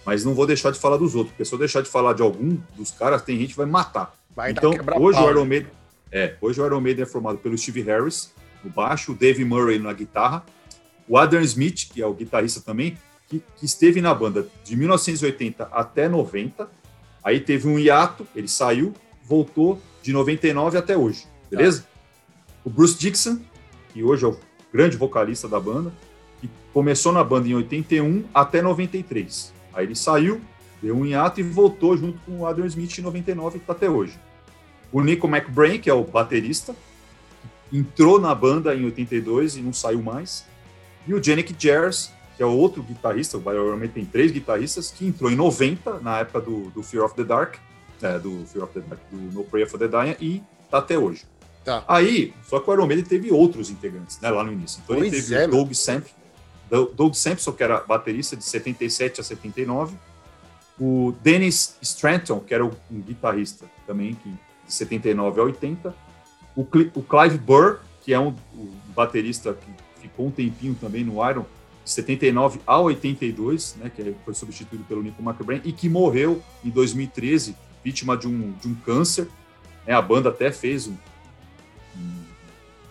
[0.04, 2.22] mas não vou deixar de falar dos outros, porque se eu deixar de falar de
[2.22, 4.14] algum dos caras, tem gente que vai matar.
[4.36, 5.70] Vai então, hoje o, Iron Maiden,
[6.12, 8.32] é, hoje o Iron Maiden é formado pelo Steve Harris
[8.64, 10.44] no baixo, o Dave Murray na guitarra,
[11.08, 12.96] o Adam Smith, que é o guitarrista também,
[13.28, 16.68] que, que esteve na banda de 1980 até 90,
[17.22, 18.92] aí teve um hiato, ele saiu,
[19.24, 21.82] voltou de 99 até hoje, beleza?
[21.82, 21.88] Tá.
[22.64, 23.40] O Bruce Dixon,
[23.92, 24.38] que hoje é o
[24.72, 25.92] grande vocalista da banda,
[26.40, 29.52] que começou na banda em 81 até 93.
[29.72, 30.40] Aí ele saiu,
[30.82, 34.18] deu um hiato e voltou junto com o Adam Smith em 99 tá até hoje.
[34.92, 36.74] O Nico McBrain, que é o baterista,
[37.74, 40.46] entrou na banda em 82 e não saiu mais.
[41.06, 45.30] E o Janik Jers, que é outro guitarrista, o Biorama tem três guitarristas, que entrou
[45.30, 47.56] em 90, na época do, do Fear of the Dark,
[48.00, 50.96] é, do Fear of the Dark, do No Prayer for the Dying, e tá até
[50.96, 51.24] hoje.
[51.64, 51.84] Tá.
[51.88, 54.80] Aí, só que o Iron Maiden teve outros integrantes, né, lá no início.
[54.84, 56.14] Então pois ele teve é, o Doug Sampson,
[56.94, 59.96] Doug Sampson, que era baterista de 77 a 79,
[60.78, 65.94] o Dennis Stranton, que era um guitarrista também, que, de 79 a 80,
[66.56, 66.62] o,
[66.94, 71.44] o Clive Burr, que é um, um, baterista que ficou um tempinho também no Iron,
[71.84, 76.70] de 79 a 82, né, que foi substituído pelo Nico McBrain, e que morreu em
[76.70, 79.28] 2013, vítima de um, de um câncer.
[79.86, 80.94] Né, a banda até fez um,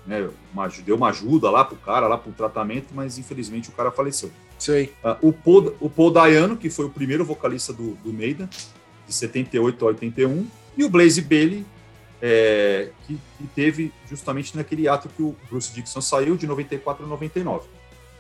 [0.05, 3.91] né, uma, deu uma ajuda lá pro cara, lá pro tratamento, mas infelizmente o cara
[3.91, 4.31] faleceu.
[4.59, 4.93] Sei.
[5.03, 8.47] Uh, o, Paul, o Paul Dayano, que foi o primeiro vocalista do, do Maiden,
[9.07, 10.47] de 78 a 81,
[10.77, 11.65] e o Blaze Bailey,
[12.25, 17.07] é, que, que, teve justamente naquele ato que o Bruce Dixon saiu, de 94 a
[17.09, 17.67] 99.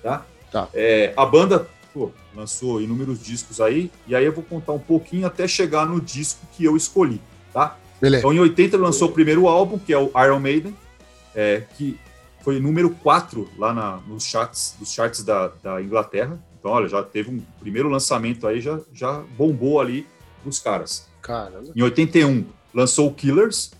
[0.03, 0.25] Tá?
[0.51, 0.67] Tá.
[0.73, 5.25] É, a banda pô, lançou inúmeros discos aí, e aí eu vou contar um pouquinho
[5.25, 7.21] até chegar no disco que eu escolhi,
[7.53, 7.77] tá?
[8.01, 8.19] Beleza.
[8.19, 10.75] Então, em 80 ele lançou o primeiro álbum, que é o Iron Maiden,
[11.33, 11.97] é, que
[12.41, 16.37] foi número 4 lá na, nos charts, dos charts da, da Inglaterra.
[16.59, 20.05] Então, olha, já teve um primeiro lançamento aí, já, já bombou ali
[20.45, 21.07] os caras.
[21.21, 21.71] Caramba.
[21.73, 23.71] Em 81, lançou o Killers,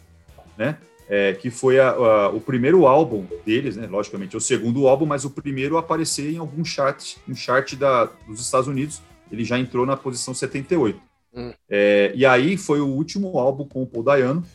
[0.57, 0.77] né?
[1.09, 3.87] É, que foi a, a, o primeiro álbum deles, né?
[3.87, 7.75] Logicamente, é o segundo álbum, mas o primeiro a aparecer em algum chart, um chart
[7.75, 9.01] da, dos Estados Unidos.
[9.31, 10.99] Ele já entrou na posição 78.
[11.35, 11.51] Hum.
[11.69, 14.45] É, e aí foi o último álbum com o Paul Dayano,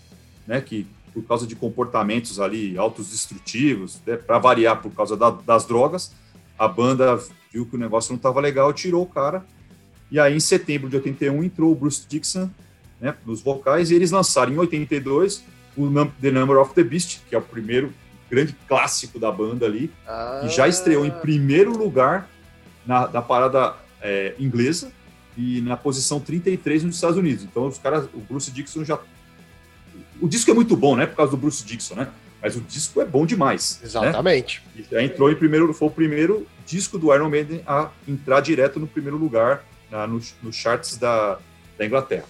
[0.46, 0.61] né?
[0.61, 6.12] Que por causa de comportamentos ali autodestrutivos, né, para variar por causa da, das drogas,
[6.58, 7.18] a banda
[7.52, 9.44] viu que o negócio não estava legal, tirou o cara.
[10.11, 12.48] E aí, em setembro de 81, entrou o Bruce Dixon
[13.00, 15.44] né, nos vocais, e eles lançaram em 82
[15.78, 17.92] o The Number of the Beast, que é o primeiro
[18.30, 20.40] grande clássico da banda ali, ah.
[20.42, 22.28] que já estreou em primeiro lugar
[22.86, 24.92] na, na parada é, inglesa
[25.36, 27.44] e na posição 33 nos Estados Unidos.
[27.44, 28.98] Então, os caras, o Bruce Dixon já.
[30.20, 31.06] O disco é muito bom, né?
[31.06, 32.08] Por causa do Bruce Dixon, né?
[32.42, 33.78] Mas o disco é bom demais.
[33.80, 33.86] Né?
[33.86, 34.62] Exatamente.
[34.74, 34.82] Né?
[34.82, 38.78] E já entrou em primeiro, foi o primeiro disco do Iron Maiden a entrar direto
[38.78, 41.38] no primeiro lugar na, nos, nos charts da,
[41.76, 42.26] da Inglaterra.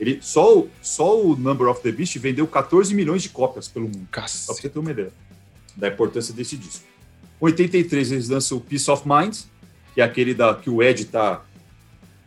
[0.00, 4.06] Ele, só, só o Number of the Beast vendeu 14 milhões de cópias pelo mundo.
[4.10, 4.44] Cacete.
[4.44, 5.12] Só pra você ter uma ideia
[5.76, 6.84] da importância desse disco.
[7.40, 9.36] Em 83, eles lançam o Peace of Mind,
[9.94, 11.44] que é aquele da, que o Ed tá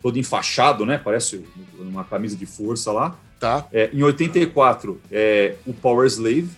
[0.02, 0.98] todo enfaixado, né?
[0.98, 1.46] Parece
[1.78, 3.18] uma camisa de força lá.
[3.40, 3.68] Tá.
[3.72, 6.50] É, em 84, é o Power Slave,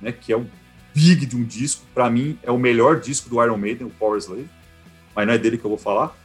[0.00, 0.12] né?
[0.12, 0.46] Que é um
[0.94, 1.84] big de um disco.
[1.94, 4.48] Para mim, é o melhor disco do Iron Maiden, o Power Slave.
[5.14, 6.16] Mas não é dele que eu vou falar.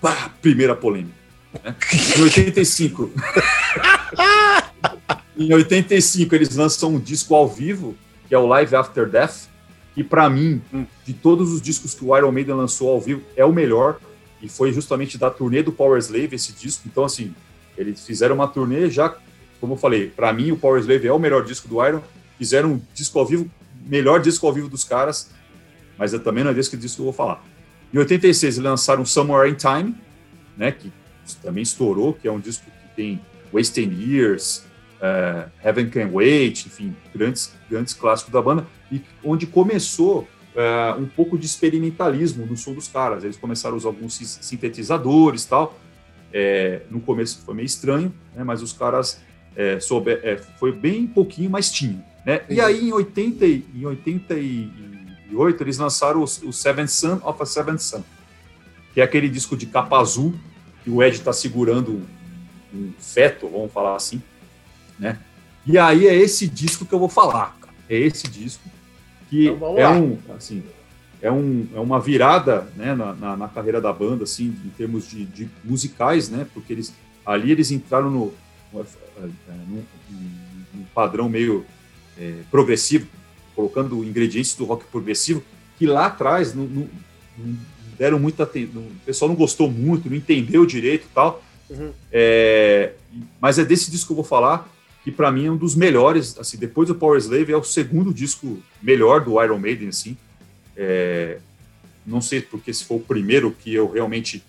[0.00, 1.25] Pá, primeira polêmica.
[1.62, 1.74] Né?
[2.16, 3.10] Em 85.
[5.36, 7.94] em 85, eles lançam um disco ao vivo,
[8.28, 9.48] que é o Live After Death,
[9.94, 10.60] que para mim,
[11.04, 13.98] de todos os discos que o Iron Maiden lançou ao vivo, é o melhor.
[14.42, 16.82] E foi justamente da turnê do Power Slave esse disco.
[16.86, 17.34] Então, assim,
[17.76, 19.16] eles fizeram uma turnê já,
[19.60, 22.02] como eu falei, para mim o Power Slave é o melhor disco do Iron.
[22.38, 23.50] Fizeram um disco ao vivo,
[23.86, 25.30] melhor disco ao vivo dos caras,
[25.96, 27.42] mas eu também não é desse disco que eu vou falar.
[27.92, 29.94] Em 86, eles lançaram Somewhere in Time,
[30.56, 30.92] né, que
[31.34, 33.20] também estourou, que é um disco que tem
[33.52, 34.64] Wasting Years,
[34.96, 40.20] uh, Heaven Can Wait, enfim, grandes, grandes clássicos da banda, e onde começou
[40.56, 43.24] uh, um pouco de experimentalismo no som dos caras.
[43.24, 45.78] Eles começaram a usar alguns sintetizadores e tal.
[46.32, 49.20] É, no começo foi meio estranho, né, mas os caras
[49.54, 52.04] é, soube, é, foi bem pouquinho, mas tinha.
[52.26, 52.42] Né?
[52.50, 57.78] E aí, em, 80, em 88, eles lançaram o, o Seventh Son of a Seventh
[57.78, 58.02] Son,
[58.92, 60.34] que é aquele disco de capa azul
[60.86, 62.00] que o Ed está segurando
[62.72, 64.22] um, feto, vamos falar assim,
[64.96, 65.18] né?
[65.66, 67.74] E aí é esse disco que eu vou falar, cara.
[67.90, 68.62] É esse disco
[69.28, 70.62] que então, é um, assim,
[71.20, 75.08] é, um, é uma virada, né, na, na, na carreira da banda, assim, em termos
[75.08, 76.46] de, de, musicais, né?
[76.54, 76.94] Porque eles
[77.26, 78.32] ali eles entraram no,
[78.72, 78.86] no,
[79.66, 79.84] no,
[80.72, 81.66] no padrão meio
[82.16, 83.08] é, progressivo,
[83.56, 85.42] colocando ingredientes do rock progressivo,
[85.76, 86.88] que lá atrás não, não,
[87.98, 88.82] deram muita atenção.
[88.82, 91.42] O pessoal não gostou muito, não entendeu direito e tal.
[91.68, 91.92] Uhum.
[92.12, 92.92] É,
[93.40, 94.68] mas é desse disco que eu vou falar,
[95.02, 96.38] que para mim é um dos melhores.
[96.38, 100.16] Assim, depois do Power Slave, é o segundo disco melhor do Iron Maiden, assim.
[100.76, 101.38] É,
[102.04, 104.42] não sei porque se foi o primeiro que eu realmente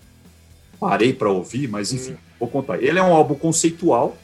[0.78, 2.18] parei para ouvir, mas enfim, uhum.
[2.38, 2.80] vou contar.
[2.82, 4.16] Ele é um álbum conceitual,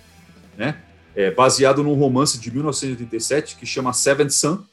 [0.56, 0.80] né?
[1.16, 4.64] É, baseado num romance de 1987 que chama Seventh Son,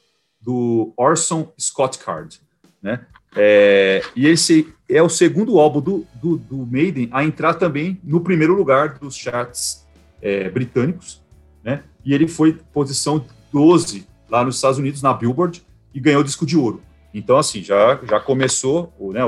[0.42, 2.42] do Orson Scott Card.
[2.82, 3.06] Né?
[3.36, 8.20] É, e esse é o segundo álbum do, do, do, Maiden a entrar também no
[8.20, 9.88] primeiro lugar dos charts
[10.22, 11.24] é, britânicos,
[11.64, 11.84] né?
[12.04, 15.64] E ele foi posição 12 lá nos Estados Unidos, na Billboard,
[15.94, 16.82] e ganhou o disco de ouro.
[17.14, 19.22] Então, assim, já, já começou, o, né,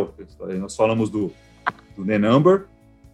[0.59, 1.31] nós falamos do,
[1.95, 2.65] do The Number,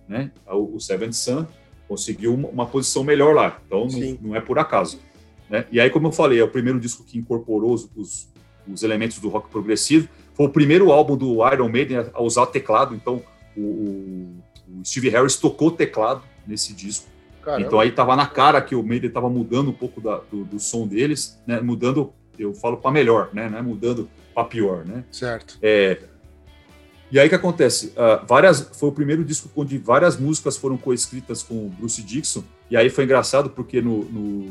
[0.08, 0.32] né?
[0.48, 1.46] O, o Seventh Sun
[1.88, 3.60] conseguiu uma, uma, posição melhor lá.
[3.66, 5.00] Então, não, não, é por acaso.
[5.50, 5.66] Né?
[5.72, 8.30] E aí, como eu falei, é o primeiro disco que incorporou os, os,
[8.68, 10.08] os elementos do rock progressivo
[10.40, 13.22] foi o primeiro álbum do Iron Maiden a usar teclado, então
[13.58, 13.62] o,
[14.70, 17.08] o Steve Harris tocou teclado nesse disco.
[17.44, 17.68] Caramba.
[17.68, 20.58] Então aí tava na cara que o Maiden tava mudando um pouco da, do, do,
[20.58, 21.60] som deles, né?
[21.60, 23.50] Mudando, eu falo para melhor, né?
[23.50, 25.04] Não é mudando para pior, né?
[25.12, 25.58] Certo.
[25.62, 26.04] É,
[27.12, 27.88] e aí o que acontece?
[27.88, 32.46] Uh, várias, foi o primeiro disco onde várias músicas foram coescritas com o Bruce Dixon.
[32.72, 34.44] E aí foi engraçado porque no, no,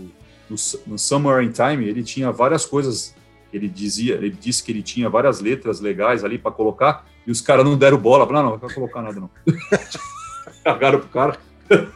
[0.51, 0.57] no,
[0.87, 3.15] no Summer in Time ele tinha várias coisas
[3.53, 7.41] ele dizia, ele disse que ele tinha várias letras legais ali para colocar e os
[7.41, 9.31] caras não deram bola, não, não, não vai colocar nada não.
[10.65, 11.39] Cagaram pro cara.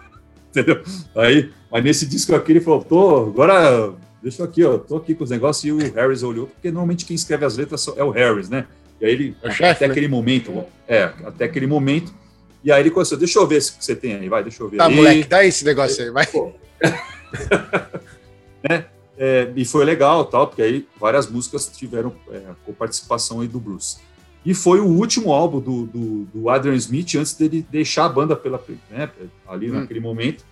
[0.51, 0.83] Entendeu?
[1.17, 5.15] Aí, mas nesse disco aqui ele falou, tô, agora deixa eu aqui, ó, tô aqui
[5.15, 8.11] com os negócios e o Harris olhou, porque normalmente quem escreve as letras é o
[8.11, 8.67] Harris, né?
[9.01, 9.93] E aí ele, é chefe, até né?
[9.93, 12.15] aquele momento, é, até aquele momento,
[12.63, 14.77] e aí ele começou, deixa eu ver se você tem aí, vai, deixa eu ver.
[14.77, 14.95] Tá, aí.
[14.95, 16.27] moleque, dá esse negócio aí, vai.
[18.69, 18.85] né?
[19.17, 23.61] É, e foi legal, tal, porque aí várias músicas tiveram é, com participação aí do
[23.61, 23.99] Bruce.
[24.45, 28.35] E foi o último álbum do, do, do Adrian Smith antes dele deixar a banda
[28.35, 29.11] pela, né,
[29.47, 29.75] ali hum.
[29.75, 30.45] naquele momento,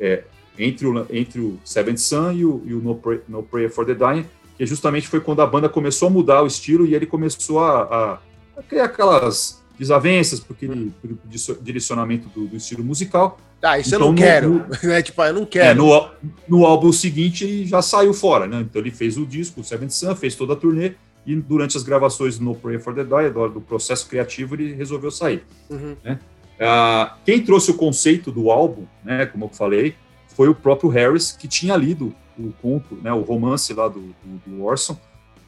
[0.00, 0.24] é,
[0.58, 3.84] entre, o, entre o Seventh Sun e o, e o no, Pray, no Prayer for
[3.84, 7.06] the Dying, que justamente foi quando a banda começou a mudar o estilo e ele
[7.06, 8.18] começou a, a,
[8.58, 11.18] a criar aquelas desavenças porque ele, pelo
[11.60, 13.38] direcionamento do, do, estilo musical.
[13.60, 14.66] Tá, isso então, eu não quero.
[14.82, 15.66] No, é, tipo, eu não quero.
[15.68, 16.08] É, no,
[16.48, 18.60] no álbum seguinte ele já saiu fora, né?
[18.60, 20.94] Então ele fez o disco, o Seventh Sun, fez toda a turnê
[21.26, 25.10] e durante as gravações No Prayer for the Die, do, do processo criativo, ele resolveu
[25.10, 25.42] sair.
[25.68, 25.96] Uhum.
[26.04, 26.20] Né?
[26.60, 29.96] Ah, quem trouxe o conceito do álbum, né, como eu falei,
[30.28, 34.40] foi o próprio Harris, que tinha lido o conto, né, o romance lá do, do,
[34.46, 34.96] do Orson,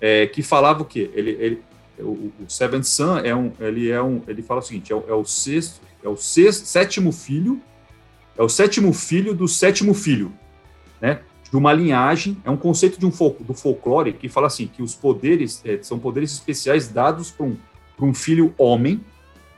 [0.00, 1.10] é, que falava o quê?
[1.14, 1.62] Ele, ele,
[2.02, 5.04] o, o Seventh Son é um, ele é um, ele fala o seguinte, é o,
[5.08, 7.60] é o sexto, é o sexto, sétimo filho,
[8.36, 10.32] é o sétimo filho do sétimo filho,
[11.00, 11.20] né?
[11.50, 14.94] De uma linhagem, é um conceito de um do folclore que fala assim que os
[14.94, 17.56] poderes é, são poderes especiais dados para um,
[18.00, 19.00] um filho homem,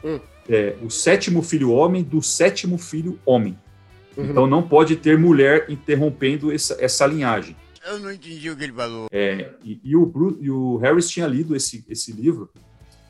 [0.04, 0.20] hum.
[0.48, 3.58] é, o sétimo filho homem do sétimo filho homem.
[4.16, 4.30] Uhum.
[4.30, 7.56] Então não pode ter mulher interrompendo essa, essa linhagem.
[7.86, 9.06] Eu não entendi o que ele falou.
[9.10, 12.50] É, e, e, o Bruce, e, o Harris tinha lido esse, esse livro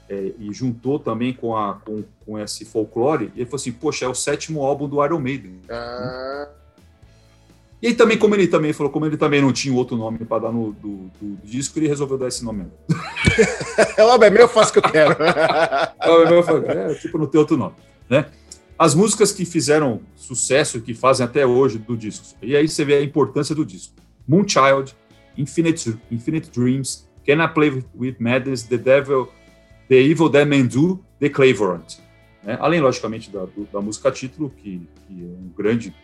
[0.08, 3.32] é, e juntou também com, a, com, com esse folclore.
[3.34, 5.60] E ele falou assim: Poxa, é o sétimo álbum do Iron Maiden.
[5.68, 6.48] Ah.
[7.82, 10.42] E aí também, como ele também falou, como ele também não tinha outro nome para
[10.42, 12.66] dar no do, do, disco, ele resolveu dar esse nome.
[13.96, 15.16] é o é meu, eu faço o que eu quero.
[15.24, 17.74] é, meu, eu faço, é, tipo, não tem outro nome,
[18.08, 18.26] né?
[18.78, 22.26] As músicas que fizeram sucesso, que fazem até hoje do disco.
[22.42, 23.94] E aí você vê a importância do disco.
[24.26, 24.94] Moonchild,
[25.36, 29.28] Infinite, Infinite Dreams, Can I Play With Madness, The Devil,
[29.88, 31.98] The Evil That Men Do, The Clavorant.
[32.42, 32.56] Né?
[32.60, 35.94] Além, logicamente, da, da música título, que, que, é um grande,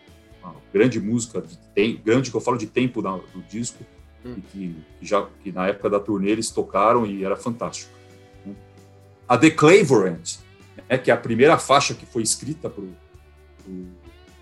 [0.41, 3.83] uma grande música, de tem, grande que eu falo de tempo da, do disco,
[4.25, 4.35] hum.
[4.37, 7.91] e que, que, já, que na época da turnê eles tocaram e era fantástico.
[8.45, 8.53] Né?
[9.27, 10.37] A The Clavorant,
[10.89, 12.83] né, que é a primeira faixa que foi escrita para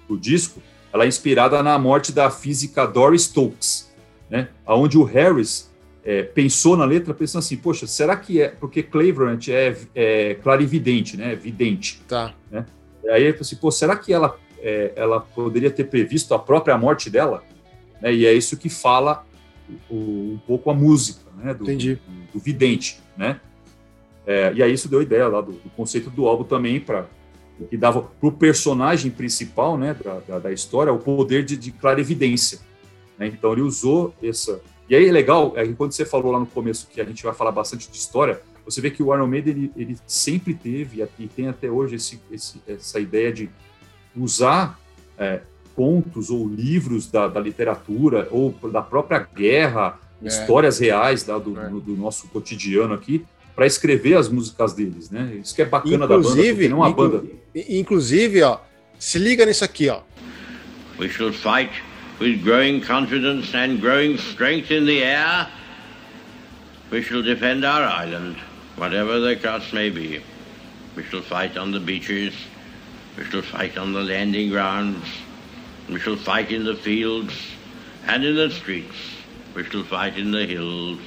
[0.09, 0.61] o disco,
[0.95, 3.93] ela é inspirada na morte da física Doris Stokes,
[4.29, 5.69] né, onde o Harris
[6.05, 11.17] é, pensou na letra pensando assim, poxa, será que é porque Claverant é, é clarividente,
[11.17, 12.33] né, vidente, tá?
[12.49, 12.65] Né?
[13.09, 16.77] Aí ele falou assim, pô, será que ela é, ela poderia ter previsto a própria
[16.77, 17.43] morte dela?
[18.01, 19.25] Né, e é isso que fala
[19.89, 21.99] o, um pouco a música, né, do, do,
[22.33, 23.41] do vidente, né?
[24.25, 27.05] É, e aí isso deu ideia lá do, do conceito do álbum também para
[27.69, 31.71] que dava para o personagem principal, né, da, da, da, história, o poder de, de
[31.71, 32.59] clarividência.
[33.17, 33.27] Né?
[33.27, 34.59] Então ele usou essa.
[34.89, 37.33] E aí é legal, é quando você falou lá no começo que a gente vai
[37.33, 41.27] falar bastante de história, você vê que o Iron Maiden ele, ele sempre teve e
[41.27, 43.49] tem até hoje esse, esse, essa ideia de
[44.15, 44.79] usar
[45.17, 45.41] é,
[45.75, 50.27] contos ou livros da, da, literatura ou da própria guerra, é.
[50.27, 51.69] histórias reais da, do, é.
[51.69, 53.25] do nosso cotidiano aqui
[53.55, 55.39] para escrever as músicas deles, né?
[55.41, 57.23] Isso que é bacana inclusive, da banda, não a banda.
[57.55, 58.59] Inclusive, ó,
[58.99, 60.01] se liga nisso aqui, ó.
[60.99, 61.71] We shall fight
[62.19, 65.47] with growing confidence and growing strength in the air.
[66.91, 68.35] We shall defend our island,
[68.75, 70.21] whatever the cost may be.
[70.97, 72.33] We shall fight on the beaches.
[73.17, 75.05] We shall fight on the landing grounds.
[75.89, 77.33] We shall fight in the fields
[78.05, 78.97] and in the streets.
[79.55, 80.99] We shall fight in the hills.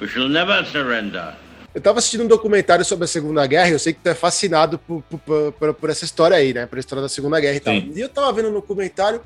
[0.00, 1.34] We shall never surrender.
[1.76, 4.14] Eu estava assistindo um documentário sobre a Segunda Guerra e eu sei que tu é
[4.14, 6.64] fascinado por, por, por, por essa história aí, né?
[6.64, 7.74] Por a história da Segunda Guerra e tal.
[7.74, 7.92] Sim.
[7.94, 9.20] E eu tava vendo no documentário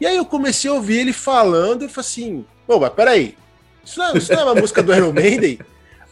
[0.00, 3.36] e aí eu comecei a ouvir ele falando e falei assim, pô, mas peraí,
[3.84, 5.60] isso não, é, isso não é uma música do Iron Maiden?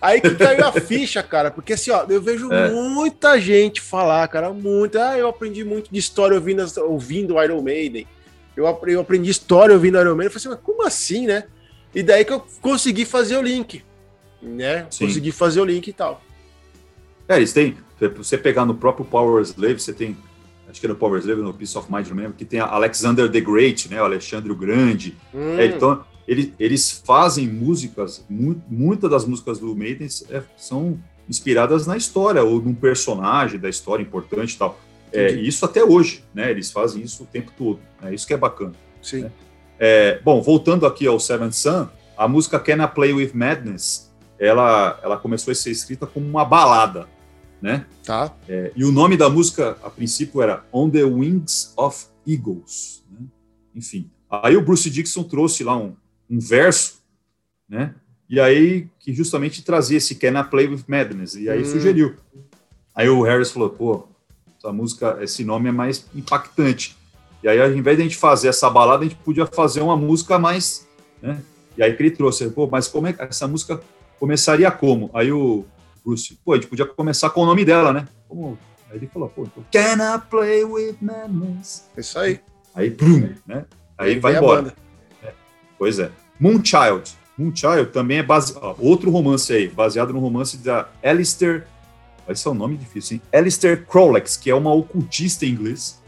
[0.00, 2.70] Aí que caiu a ficha, cara, porque assim, ó, eu vejo é.
[2.70, 5.10] muita gente falar, cara, muita.
[5.10, 8.06] Ah, eu aprendi muito de história ouvindo, ouvindo Iron Maiden.
[8.56, 10.26] Eu, eu aprendi história ouvindo Iron Maiden.
[10.26, 11.46] Eu falei assim, mas como assim, né?
[11.92, 13.82] E daí que eu consegui fazer o link
[14.42, 14.86] né?
[14.90, 15.06] Sim.
[15.06, 16.22] Conseguir fazer o link e tal.
[17.28, 17.76] É, eles têm.
[18.16, 20.16] Você pegar no próprio Power Slave, você tem.
[20.68, 23.30] Acho que é no Power Slave, no Peace of Mind, não lembro, que tem Alexander
[23.30, 24.00] the Great, né?
[24.00, 25.16] O Alexandre o Grande.
[25.34, 25.58] Hum.
[25.58, 31.86] É, então, eles, eles fazem músicas, mu muitas das músicas do Maiden é, são inspiradas
[31.86, 34.78] na história, ou num personagem da história importante e tal.
[35.12, 36.50] É, isso até hoje, né?
[36.50, 37.80] Eles fazem isso o tempo todo.
[38.02, 38.72] É isso que é bacana.
[39.02, 39.22] Sim.
[39.22, 39.32] Né?
[39.78, 44.09] É, bom, voltando aqui ao Seventh Sun, a música Can I Play With Madness
[44.40, 47.06] ela, ela começou a ser escrita como uma balada,
[47.60, 47.84] né?
[48.02, 48.34] Tá.
[48.48, 53.04] É, e o nome da música, a princípio, era On the Wings of Eagles.
[53.10, 53.26] Né?
[53.74, 55.94] Enfim, aí o Bruce Dixon trouxe lá um,
[56.28, 57.00] um verso,
[57.68, 57.94] né?
[58.30, 61.64] e aí que justamente trazia esse Can I Play With Madness, e aí hum.
[61.64, 62.14] sugeriu.
[62.94, 64.08] Aí o Harris falou, pô,
[64.56, 66.96] essa música, esse nome é mais impactante.
[67.42, 69.96] E aí, ao invés de a gente fazer essa balada, a gente podia fazer uma
[69.96, 70.86] música mais,
[71.22, 71.42] né?
[71.76, 73.80] E aí que ele trouxe, pô, mas como é que essa música
[74.20, 75.10] começaria como?
[75.12, 75.64] Aí o
[76.04, 78.06] Bruce, pô, a gente podia começar com o nome dela, né?
[78.28, 78.56] Como?
[78.88, 81.88] Aí ele falou, pô, então, Can I Play With Madness?
[81.96, 82.40] Isso aí.
[82.74, 83.64] Aí, plum, né?
[83.98, 84.74] Aí, vai embora.
[85.22, 85.32] É.
[85.78, 86.10] Pois é.
[86.38, 87.10] Moonchild.
[87.36, 88.54] Moonchild também é base...
[88.60, 91.66] Ó, outro romance aí, baseado no romance da Alistair
[92.30, 93.22] esse é um nome difícil, hein?
[93.32, 96.00] Alistair Crowlex, que é uma ocultista em inglês,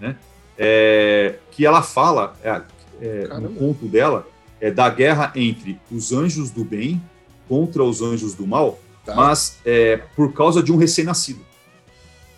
[0.00, 0.16] né?
[0.58, 2.62] É, que ela fala, é,
[3.00, 4.26] é, no conto dela,
[4.58, 7.02] é da guerra entre os anjos do bem
[7.48, 9.14] contra os anjos do mal, tá.
[9.14, 11.40] mas é, por causa de um recém-nascido.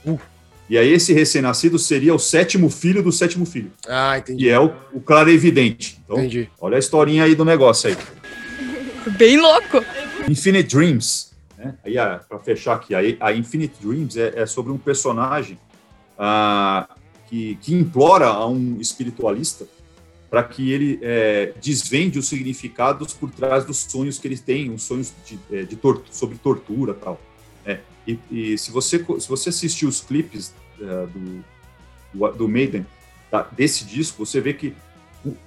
[0.04, 0.18] Uh.
[0.68, 3.72] E aí esse recém-nascido seria o sétimo filho do sétimo filho.
[3.88, 4.44] Ah, entendi.
[4.44, 5.98] E é o, o claro evidente.
[6.04, 6.50] Então, entendi.
[6.60, 7.96] olha a historinha aí do negócio aí.
[9.16, 9.82] Bem louco.
[10.28, 11.28] Infinite Dreams
[11.58, 11.74] né?
[11.84, 11.94] Aí,
[12.28, 15.58] para fechar aqui, a, a Infinite Dreams é, é sobre um personagem
[16.16, 16.88] ah,
[17.28, 19.66] que, que implora a um espiritualista
[20.30, 24.82] para que ele é, desvende os significados por trás dos sonhos que ele tem, os
[24.82, 27.20] sonhos de, é, de tor sobre tortura tal.
[27.64, 31.44] É, e, e, se você se você assistir os clipes é, do,
[32.12, 32.86] do, do Maiden
[33.52, 34.74] desse disco, você vê que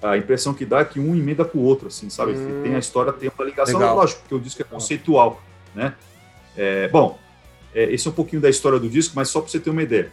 [0.01, 2.33] a impressão que dá é que um emenda com o outro, assim, sabe?
[2.33, 3.95] Hum, tem a história, tem uma ligação, legal.
[3.95, 5.41] lógico, porque o disco é conceitual
[5.73, 5.93] né?
[6.55, 7.17] É, bom,
[7.73, 9.83] é, esse é um pouquinho da história do disco, mas só para você ter uma
[9.83, 10.11] ideia.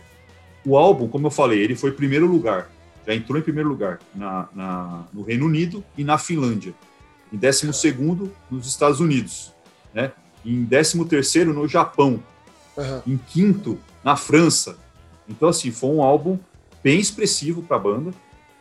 [0.65, 2.71] O álbum, como eu falei, ele foi primeiro lugar,
[3.09, 6.75] já entrou em primeiro lugar na, na no Reino Unido e na Finlândia.
[7.33, 9.55] Em décimo segundo, nos Estados Unidos.
[9.95, 10.13] Né?
[10.45, 12.23] Em décimo terceiro, no Japão.
[12.77, 13.03] Uhum.
[13.07, 14.77] Em quinto, na França.
[15.27, 16.39] Então, assim, foi um álbum
[16.85, 18.11] bem expressivo para a banda.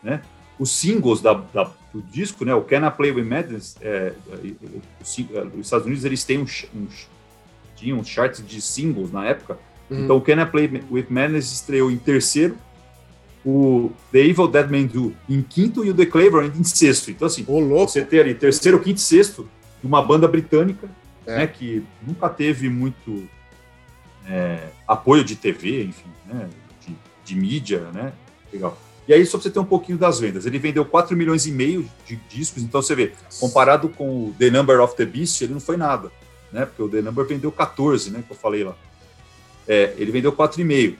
[0.02, 0.22] Né?
[0.58, 4.14] Os singles da, da, do disco, né, o Can I Play With Madness, é,
[5.02, 5.20] os,
[5.60, 7.10] Estados Unidos eles têm uns, uns
[7.76, 9.60] tinham uns charts de singles na época.
[9.89, 10.06] Uhum.
[10.06, 12.58] Então, o Can I Play With Madness estreou em terceiro,
[13.50, 17.10] o The Evil Dead Man Do em quinto e o The Clever em sexto.
[17.10, 20.89] Então, assim, você ter ali terceiro, quinto e sexto de uma banda britânica,
[21.26, 21.38] é.
[21.38, 23.26] né, que nunca teve muito
[24.28, 26.50] é, apoio de TV, enfim, né,
[26.86, 26.93] de,
[27.24, 28.12] de mídia, né,
[28.52, 28.78] legal.
[29.08, 31.52] E aí, só pra você ter um pouquinho das vendas, ele vendeu 4 milhões e
[31.52, 35.54] meio de discos, então você vê, comparado com o The Number of the Beast, ele
[35.54, 36.12] não foi nada,
[36.52, 36.66] né?
[36.66, 38.22] Porque o The Number vendeu 14, né?
[38.28, 38.76] Que eu falei lá.
[39.66, 40.95] É, ele vendeu 4,5.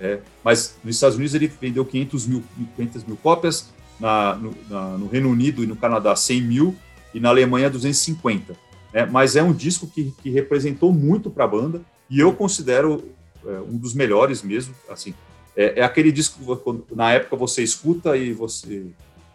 [0.00, 2.44] É, mas nos Estados Unidos ele vendeu 500 mil,
[2.76, 6.76] 500 mil cópias, na, no, na, no, Reino Unido e no Canadá 100 mil,
[7.12, 8.54] e na Alemanha 250.
[8.92, 9.06] Né?
[9.10, 13.04] Mas é um disco que, que representou muito para a banda, e eu considero
[13.44, 15.14] é, um dos melhores mesmo, assim,
[15.56, 18.86] é, é aquele disco que na época você escuta e você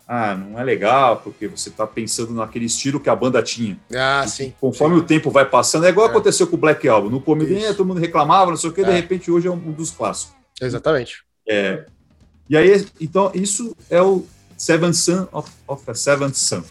[0.07, 3.79] ah, não é legal, porque você está pensando naquele estilo que a banda tinha.
[3.93, 4.53] Ah, e sim.
[4.59, 5.01] Conforme sim.
[5.01, 6.09] o tempo vai passando, é igual é.
[6.09, 7.09] aconteceu com o Black Album.
[7.09, 8.83] No começo, todo mundo reclamava, não sei o que, é.
[8.85, 10.35] de repente hoje é um dos clássicos.
[10.61, 11.23] Exatamente.
[11.47, 11.85] É.
[12.49, 14.25] E aí, então, isso é o
[14.57, 16.63] Seventh Son of, of a Seventh Son.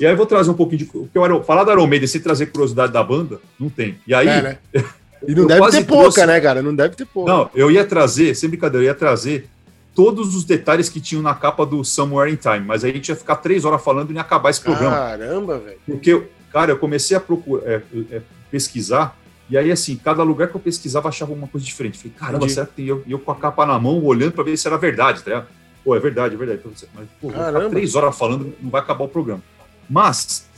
[0.00, 0.84] E aí eu vou trazer um pouquinho de.
[0.86, 3.98] Porque eu, falar da Iron Maiden sem trazer curiosidade da banda, não tem.
[4.06, 4.28] E aí.
[4.28, 4.58] É, né?
[5.24, 6.26] E não deve ter pouca, trouxe...
[6.26, 6.60] né, cara?
[6.60, 7.30] Não deve ter pouca.
[7.30, 9.48] Não, eu ia trazer, sem brincadeira, eu ia trazer
[9.94, 13.08] todos os detalhes que tinham na capa do Somewhere in Time, mas aí a gente
[13.08, 14.90] ia ficar três horas falando e ia acabar esse programa.
[14.96, 15.78] Caramba, velho.
[15.86, 19.16] Porque, cara, eu comecei a procurar, é, é, pesquisar,
[19.52, 21.98] e aí, assim, cada lugar que eu pesquisava achava uma coisa diferente.
[21.98, 22.54] Falei, caramba, Entendi.
[22.54, 24.78] será que tem eu, eu com a capa na mão, olhando para ver se era
[24.78, 25.46] verdade, tá
[25.84, 26.62] Pô, é verdade, é verdade.
[26.94, 27.30] Mas, pô,
[27.68, 29.42] três horas falando, não vai acabar o programa.
[29.90, 30.48] Mas,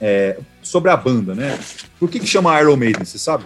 [0.00, 1.60] é, sobre a banda, né?
[1.98, 3.44] Por que que chama Iron Maiden, você sabe?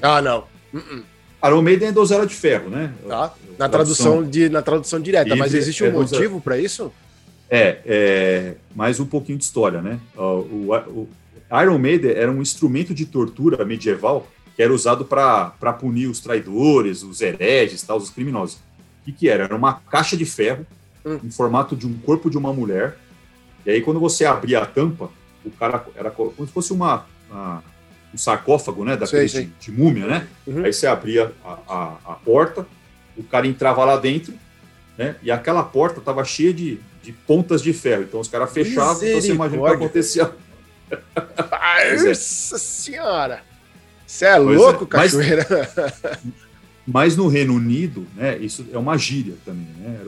[0.00, 0.44] Ah, não.
[0.72, 1.02] Uh -uh.
[1.44, 2.94] Iron Maiden é do Era de Ferro, né?
[3.06, 3.34] Tá.
[3.58, 6.90] Na tradução, de, na tradução direta, mas existe um é motivo para isso?
[7.50, 10.00] É, é, mais um pouquinho de história, né?
[10.16, 11.08] O, o
[11.62, 17.02] Iron Maiden era um instrumento de tortura medieval que era usado para punir os traidores,
[17.02, 18.56] os hereges, tal, os criminosos.
[18.56, 19.44] O que, que era?
[19.44, 20.66] Era uma caixa de ferro
[21.04, 21.18] hum.
[21.24, 22.98] em formato de um corpo de uma mulher.
[23.64, 25.10] E aí, quando você abria a tampa,
[25.44, 27.62] o cara era como se fosse uma, uma
[28.12, 28.96] um sarcófago, né?
[28.96, 29.44] Daquele sei, sei.
[29.46, 30.28] De, de, múmia, né?
[30.46, 30.64] Uhum.
[30.64, 32.66] Aí você abria a, a, a, porta,
[33.16, 34.34] o cara entrava lá dentro,
[34.98, 35.16] né?
[35.22, 38.02] E aquela porta estava cheia de, de pontas de ferro.
[38.02, 40.30] Então os caras fechavam, então você imagina o que acontecia.
[42.04, 43.42] Nossa senhora!
[44.06, 44.86] Você é pois louco, é.
[44.86, 45.46] cachoeira?
[45.48, 46.18] Mas,
[46.92, 50.00] Mas no Reino Unido, né, isso é uma gíria também, né?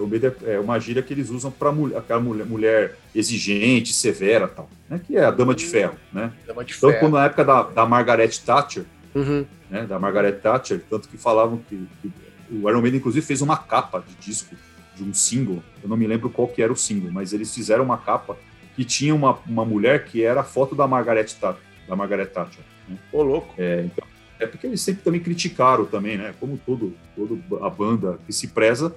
[0.47, 5.01] É uma gíria que eles usam para mulher, aquela mulher, mulher, exigente, severa, tal, né?
[5.07, 6.33] Que é a dama de ferro, né?
[6.45, 7.01] Dama de então, ferro.
[7.01, 9.47] quando na época da, da Margaret Thatcher, uhum.
[9.70, 12.11] né, da Margaret Thatcher, tanto que falavam que, que,
[12.51, 14.57] o Iron Maiden inclusive fez uma capa de disco
[14.97, 17.85] de um single, eu não me lembro qual que era o single, mas eles fizeram
[17.85, 18.37] uma capa
[18.75, 21.62] que tinha uma, uma mulher que era a foto da Margaret Thatcher.
[21.89, 22.97] Da Margaret Thatcher né?
[23.12, 23.55] Ô, louco.
[23.59, 24.07] É, então,
[24.39, 26.35] é porque eles sempre também criticaram também, né?
[26.41, 28.95] Como todo, todo a banda que se preza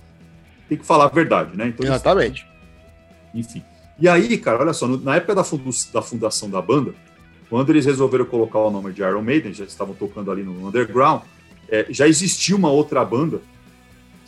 [0.68, 1.68] tem que falar a verdade, né?
[1.68, 2.48] Então, Exatamente.
[3.34, 3.64] Eles, enfim.
[4.00, 5.44] E aí, cara, olha só, na época da,
[5.94, 6.94] da fundação da banda,
[7.50, 11.22] quando eles resolveram colocar o nome de Iron Maiden, já estavam tocando ali no underground,
[11.70, 13.40] é, já existia uma outra banda.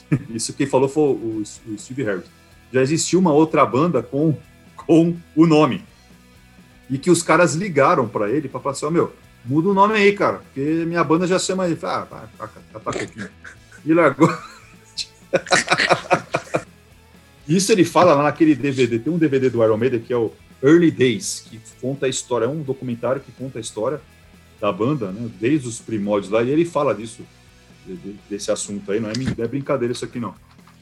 [0.29, 2.25] Isso quem falou foi o, o Steve Harris.
[2.71, 4.37] Já existia uma outra banda com,
[4.85, 5.83] com o nome.
[6.89, 9.13] E que os caras ligaram para ele para falar assim: oh, meu,
[9.43, 11.77] muda o nome aí, cara, porque minha banda já chama aí.
[11.83, 12.07] Ah,
[12.83, 13.29] pouquinho.
[13.85, 14.29] E largou.
[17.47, 18.99] Isso ele fala lá naquele DVD.
[18.99, 22.45] Tem um DVD do Iron Maiden que é o Early Days, que conta a história,
[22.45, 24.01] é um documentário que conta a história
[24.59, 27.21] da banda, né, desde os primórdios lá, e ele fala disso,
[28.29, 30.33] desse assunto aí, não é, é brincadeira isso aqui não.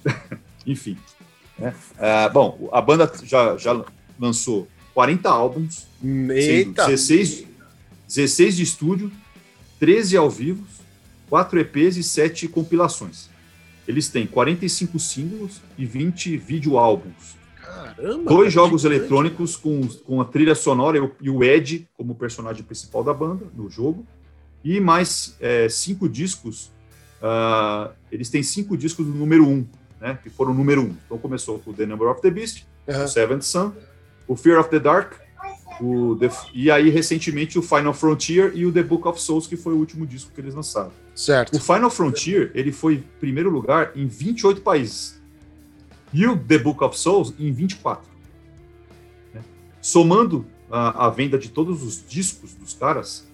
[0.66, 0.98] Enfim.
[1.58, 1.74] Né?
[1.98, 3.84] É, bom, a banda já, já
[4.20, 6.86] lançou 40 álbuns, Eita.
[6.86, 7.46] 16,
[8.08, 9.12] 16 de estúdio,
[9.80, 10.66] 13 ao vivo,
[11.30, 13.30] 4 EPs e 7 compilações.
[13.88, 17.36] Eles têm 45 singles e 20 vídeo álbuns.
[17.56, 18.30] Caramba!
[18.30, 19.00] Dois jogos gigante.
[19.00, 23.70] eletrônicos com, com a trilha sonora e o Ed como personagem principal da banda no
[23.70, 24.06] jogo.
[24.64, 26.72] E mais é, cinco discos.
[27.22, 29.66] Uh, eles têm cinco discos do número um,
[30.06, 30.20] né?
[30.22, 30.96] Que foram o número um.
[31.04, 33.04] Então começou com The Number of the Beast, uhum.
[33.04, 33.72] o Seventh Sun,
[34.28, 35.14] o Fear of the Dark,
[35.82, 39.58] o The, e aí recentemente o Final Frontier e o The Book of Souls, que
[39.58, 40.92] foi o último disco que eles lançaram.
[41.16, 41.58] Certo.
[41.58, 45.20] O Final Frontier ele foi primeiro lugar em 28 países
[46.14, 48.08] e o The Book of Souls em 24.
[49.34, 49.42] Né?
[49.82, 53.28] Somando a, a, venda de todos os discos dos caras,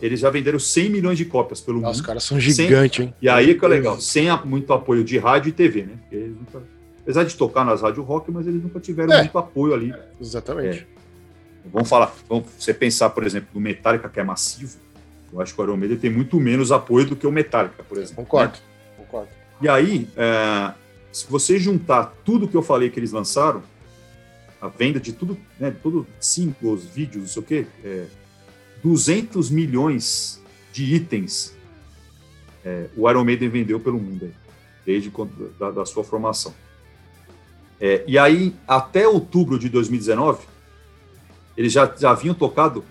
[0.00, 2.00] eles já venderam 100 milhões de cópias pelo Nossa, mundo.
[2.00, 3.14] Os caras são gigantes, hein?
[3.20, 5.98] E aí que é legal, sem a, muito apoio de rádio e TV, né?
[6.12, 6.62] Nunca,
[7.00, 9.18] apesar de tocar nas rádios rock, mas eles nunca tiveram é.
[9.22, 9.92] muito apoio ali.
[9.92, 10.80] É, exatamente.
[10.80, 11.68] É.
[11.72, 14.76] Vamos falar, vamos você pensar, por exemplo, no Metallica, que é massivo,
[15.32, 17.96] eu acho que o Iron Maiden tem muito menos apoio do que o Metallica, por
[17.96, 18.16] exemplo.
[18.16, 18.64] Concordo, né?
[18.98, 19.28] concordo.
[19.60, 20.72] E aí, é,
[21.10, 23.62] se você juntar tudo que eu falei que eles lançaram,
[24.60, 28.04] a venda de tudo, né, tudo singles, vídeos, não sei o quê, é,
[28.82, 30.40] 200 milhões
[30.72, 31.54] de itens
[32.64, 34.32] é, o Iron Maiden vendeu pelo mundo, aí,
[34.86, 36.54] desde quando, da, da, sua formação.
[37.80, 40.44] É, e aí, até outubro de 2019,
[41.56, 42.84] eles já, já haviam tocado,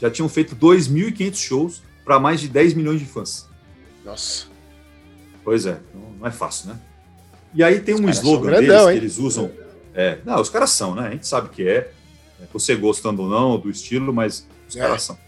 [0.00, 3.48] já tinham feito 2.500 shows para mais de 10 milhões de fãs.
[4.04, 4.46] Nossa.
[5.44, 5.78] Pois é,
[6.18, 6.80] não é fácil, né?
[7.54, 9.50] E aí tem um slogan grandão, deles que eles usam.
[9.94, 11.06] É, não, os caras são, né?
[11.06, 11.92] A gente sabe que é.
[12.40, 15.26] é você gostando ou não do estilo, mas é.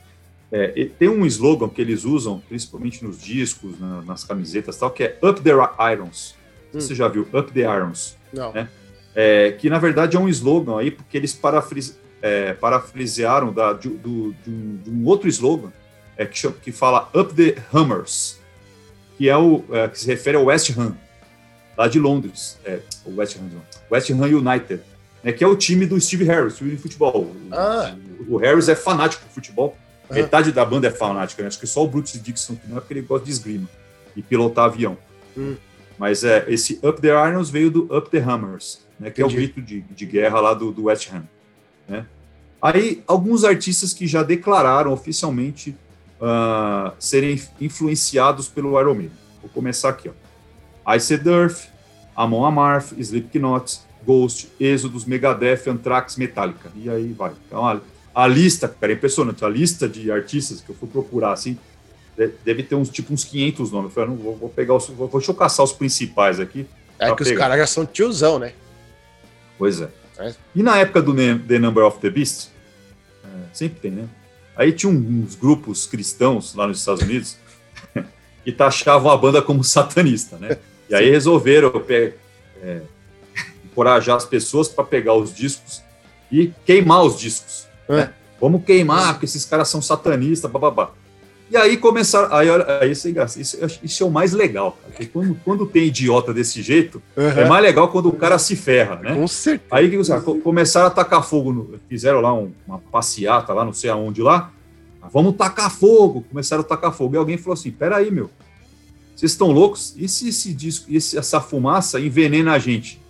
[0.50, 5.04] É, tem um slogan que eles usam, principalmente nos discos, na, nas camisetas tal, que
[5.04, 5.50] é Up the
[5.92, 6.34] Irons.
[6.74, 6.80] Hum.
[6.80, 7.28] Você já viu?
[7.32, 8.16] Up the Irons.
[8.32, 8.52] Não.
[8.52, 8.68] Né?
[9.14, 13.88] É, que na verdade é um slogan aí, porque eles parafris, é, parafrasearam da, de,
[13.88, 15.72] do, de, um, de, um, outro slogan
[16.16, 18.38] é, que, chama, que fala Up the Hammers,
[19.16, 20.96] que é o é, que se refere ao West Ham
[21.76, 23.48] lá de Londres, é, o West Ham,
[23.90, 24.82] West Ham United,
[25.22, 27.34] né, que é o time do Steve Harris, time de futebol.
[27.50, 27.94] Ah.
[28.28, 29.76] O, o, Harris é fanático de futebol,
[30.08, 30.14] ah.
[30.14, 31.48] metade da banda é fanática, né?
[31.48, 33.68] acho que só o Bruce Dixon que não é porque ele gosta de esgrima
[34.16, 34.96] e pilotar avião.
[35.36, 35.56] Hum.
[35.98, 39.34] Mas é, esse Up the Irons veio do Up the Hammers, né, que Entendi.
[39.34, 41.24] é o grito de, de guerra lá do, do West Ham.
[41.88, 42.06] Né?
[42.60, 45.76] Aí, alguns artistas que já declararam oficialmente
[46.20, 49.16] uh, serem influenciados pelo Iron Maiden.
[49.40, 50.94] Vou começar aqui, ó.
[50.94, 51.68] Iced Earth,
[52.16, 56.72] Amon Amarth, Slipknot, Ghost, Exodus, Megadeth, Anthrax, Metallica.
[56.74, 57.30] E aí vai.
[57.46, 57.78] Então, a,
[58.14, 59.44] a lista, cara, é impressionante.
[59.44, 61.58] A lista de artistas que eu fui procurar, assim,
[62.42, 63.90] deve ter uns, tipo, uns 500 nomes.
[63.90, 66.66] Eu falei, não, vou, vou pegar os, vou, deixa eu caçar os principais aqui.
[66.98, 67.30] É que pegar.
[67.30, 68.54] os caras já são tiozão, né?
[69.58, 69.90] Pois é.
[70.20, 70.34] é.
[70.54, 72.48] E na época do The Number of the Beast,
[73.22, 74.08] é, sempre tem, né?
[74.56, 77.36] Aí tinha uns grupos cristãos lá nos Estados Unidos
[78.42, 80.56] que taxavam a banda como satanista, né?
[80.88, 81.70] E aí resolveram
[82.62, 82.80] é,
[83.78, 85.82] encorajar as pessoas para pegar os discos
[86.30, 87.68] e queimar os discos.
[87.88, 87.96] É.
[87.96, 88.12] Né?
[88.40, 90.90] Vamos queimar, porque esses caras são satanistas, bababá.
[91.50, 92.34] E aí começaram.
[92.34, 95.84] Aí, aí isso, é isso, isso é o mais legal, cara, porque quando, quando tem
[95.84, 97.24] idiota desse jeito, uhum.
[97.24, 99.14] é mais legal quando o cara se ferra, né?
[99.14, 99.64] Com certeza.
[99.70, 103.88] Aí que começaram a tacar fogo, no, fizeram lá um, uma passeata lá, não sei
[103.88, 104.52] aonde lá.
[105.10, 106.22] Vamos tacar fogo.
[106.28, 107.14] Começaram a tacar fogo.
[107.14, 108.28] E alguém falou assim: peraí, meu.
[109.16, 109.94] Vocês estão loucos?
[109.96, 113.00] E se esse disco, esse, essa fumaça envenena a gente?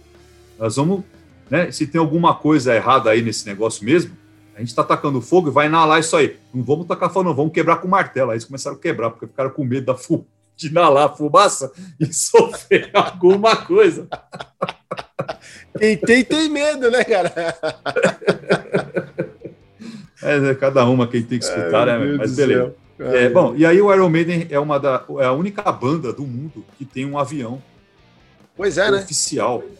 [0.59, 1.04] Nós vamos,
[1.50, 1.70] né?
[1.70, 4.16] Se tem alguma coisa errada aí nesse negócio mesmo,
[4.54, 6.36] a gente está tacando fogo e vai inalar isso aí.
[6.52, 8.30] Não vamos tacar fogo, não, vamos quebrar com martelo.
[8.30, 9.94] Aí eles começaram a quebrar, porque ficaram com medo da
[10.56, 14.09] de inalar fumaça e sofrer alguma coisa.
[15.78, 17.32] Quem tem, tem medo, né, cara?
[20.20, 22.16] É, cada uma quem tem que escutar, é, né?
[22.18, 22.74] Mas beleza.
[22.98, 26.24] É, bom, e aí o Iron Maiden é, uma da, é a única banda do
[26.24, 27.62] mundo que tem um avião
[28.56, 28.98] pois é, né?
[28.98, 29.78] oficial, né?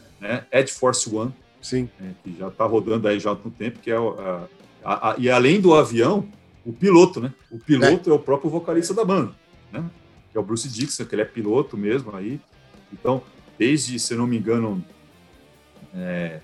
[0.53, 1.33] Ed Force One.
[1.61, 1.89] Sim.
[2.01, 4.47] É, que já está rodando aí já há um tempo, que é a,
[4.85, 6.29] a, a, e além do avião,
[6.65, 7.33] o piloto, né?
[7.51, 9.33] O piloto é, é o próprio vocalista da banda,
[9.73, 9.85] né?
[10.31, 12.41] Que é o Bruce Dixon, que ele é piloto mesmo aí.
[12.93, 13.23] Então,
[13.59, 14.85] desde, se eu não me engano,
[15.95, 16.41] é,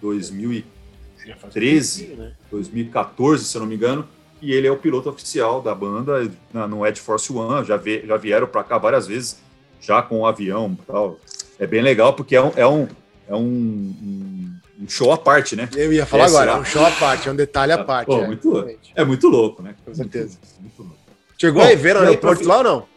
[0.00, 4.06] 2013, 2014, se eu não me engano,
[4.40, 7.64] e ele é o piloto oficial da banda na, no Ed Force One.
[7.64, 9.40] Já, vi, já vieram para cá várias vezes,
[9.80, 11.18] já com o avião tal.
[11.58, 12.88] É bem legal porque é um, é um,
[13.32, 15.66] é um, um show à parte, né?
[15.74, 18.06] Eu ia falar agora, é um show à parte, é um detalhe à parte.
[18.06, 19.74] Pô, é, muito, é muito louco, né?
[19.84, 20.38] Com certeza.
[20.60, 21.02] Muito, muito
[21.38, 22.88] Chegou Bom, aí ver no aeroporto lá ou não?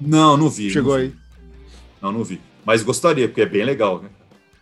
[0.00, 0.70] Não, não vi.
[0.70, 1.06] Chegou não vi.
[1.06, 1.14] aí.
[2.02, 2.40] Não, não vi.
[2.64, 4.10] Mas gostaria, porque é bem legal, né?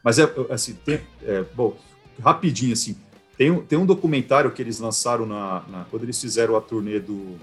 [0.04, 1.74] Mas é assim, tem, é, bom,
[2.22, 2.96] rapidinho assim.
[3.36, 7.36] Tem, tem um documentário que eles lançaram na, na quando eles fizeram a turnê do,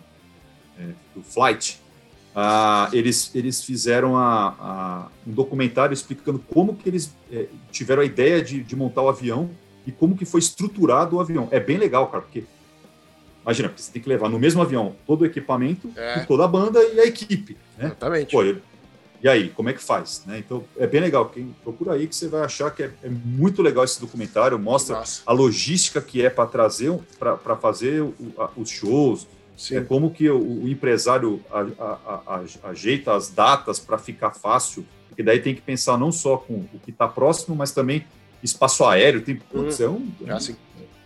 [0.78, 0.84] é,
[1.16, 1.82] do Flight.
[2.36, 8.06] Ah, eles, eles fizeram a, a, um documentário explicando como que eles é, tiveram a
[8.06, 9.50] ideia de, de, montar o avião
[9.88, 11.48] e como que foi estruturado o avião.
[11.50, 12.44] É bem legal, cara, porque
[13.42, 16.26] imagina, você tem que levar no mesmo avião todo o equipamento, é.
[16.26, 17.56] toda a banda e a equipe.
[17.78, 17.86] Né?
[17.86, 18.32] Exatamente.
[18.32, 18.44] Pô,
[19.24, 20.24] e aí, como é que faz?
[20.26, 20.40] Né?
[20.40, 21.30] Então, é bem legal.
[21.30, 24.98] Quem procura aí que você vai achar que é, é muito legal esse documentário, mostra
[24.98, 25.22] Nossa.
[25.26, 29.26] a logística que é para trazer, para fazer o, a, os shows,
[29.72, 31.42] é como que o, empresário
[32.64, 36.80] ajeita as datas para ficar fácil, porque daí tem que pensar não só com o
[36.84, 38.06] que está próximo, mas também
[38.44, 39.22] espaço aéreo.
[39.22, 39.70] Tem, hum.
[40.28, 40.56] é assim.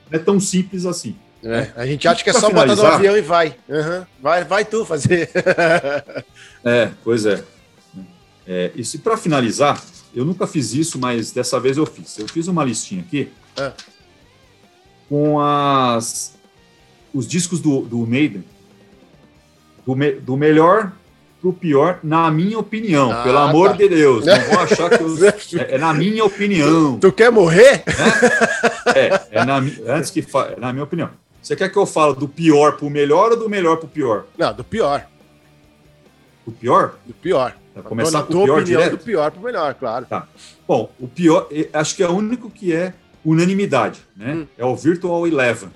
[0.09, 1.15] não é tão simples assim.
[1.43, 3.55] É, a gente acha que é só finalizar, botar no avião e vai.
[3.69, 4.05] Uhum.
[4.21, 5.29] Vai, vai tu fazer.
[6.65, 7.43] é, pois é.
[8.45, 9.81] É, e se para finalizar,
[10.13, 12.17] eu nunca fiz isso, mas dessa vez eu fiz.
[12.17, 13.71] Eu fiz uma listinha aqui é.
[15.07, 16.37] com as,
[17.13, 18.43] os discos do, do Maiden,
[19.85, 20.91] do, me, do melhor
[21.41, 23.11] pro pior, na minha opinião.
[23.11, 23.77] Ah, pelo amor tá.
[23.77, 24.25] de Deus.
[24.25, 25.15] Não vou achar que eu,
[25.59, 26.99] é, é, na minha opinião.
[26.99, 27.83] Tu quer morrer?
[28.95, 29.57] É, é, na,
[29.87, 31.09] antes que é na minha opinião.
[31.41, 34.25] Você quer que eu fale do pior pro melhor ou do melhor pro pior?
[34.37, 35.07] Não, do pior.
[36.45, 36.95] Do pior?
[37.05, 37.55] Do pior.
[37.73, 38.97] Pra começar com o pior opinião, direto?
[38.97, 40.05] do pior pro melhor, claro.
[40.05, 40.27] Tá.
[40.67, 42.93] Bom, o pior, acho que é o único que é
[43.23, 44.33] unanimidade, né?
[44.33, 44.47] Hum.
[44.57, 45.69] É o Virtual Eleven,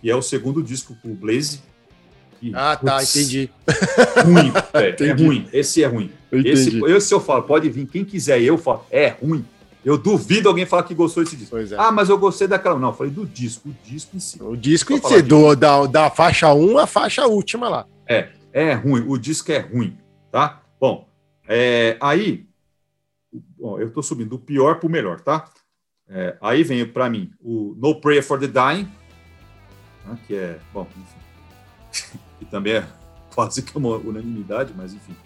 [0.00, 1.60] que é o segundo disco pro Blaze.
[2.40, 3.50] Que, ah, tá, putz, entendi.
[4.24, 5.48] Ruim, é, é, ruim.
[5.52, 6.10] Esse é ruim.
[6.32, 9.44] Esse, esse eu falo, pode vir quem quiser, eu falo, é ruim.
[9.84, 11.56] Eu duvido alguém falar que gostou desse disco.
[11.56, 11.66] É.
[11.78, 12.78] Ah, mas eu gostei daquela.
[12.78, 14.42] Não, eu falei do disco, o disco em si.
[14.42, 17.86] O disco em si, do, da, da faixa 1 à faixa última lá.
[18.06, 19.04] É, é ruim.
[19.08, 19.96] O disco é ruim,
[20.30, 20.62] tá?
[20.78, 21.08] Bom,
[21.48, 22.46] é, aí,
[23.58, 25.48] bom, eu estou subindo do pior para o melhor, tá?
[26.08, 28.90] É, aí vem para mim o No Prayer for the Dying,
[30.10, 32.86] né, que é, bom, enfim, que também é
[33.34, 35.16] quase que uma unanimidade, mas enfim.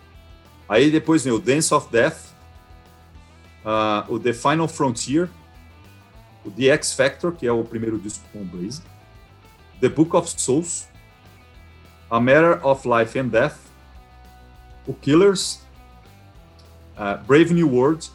[0.69, 2.33] Aí depois vem o Dance of Death,
[3.65, 5.29] uh, o The Final Frontier,
[6.45, 8.83] o The X Factor, que é o primeiro disco com o Blaze,
[9.81, 10.89] The Book of Souls,
[12.11, 13.57] A Matter of Life and Death,
[14.87, 15.61] o Killers,
[16.97, 18.11] uh, Brave New World,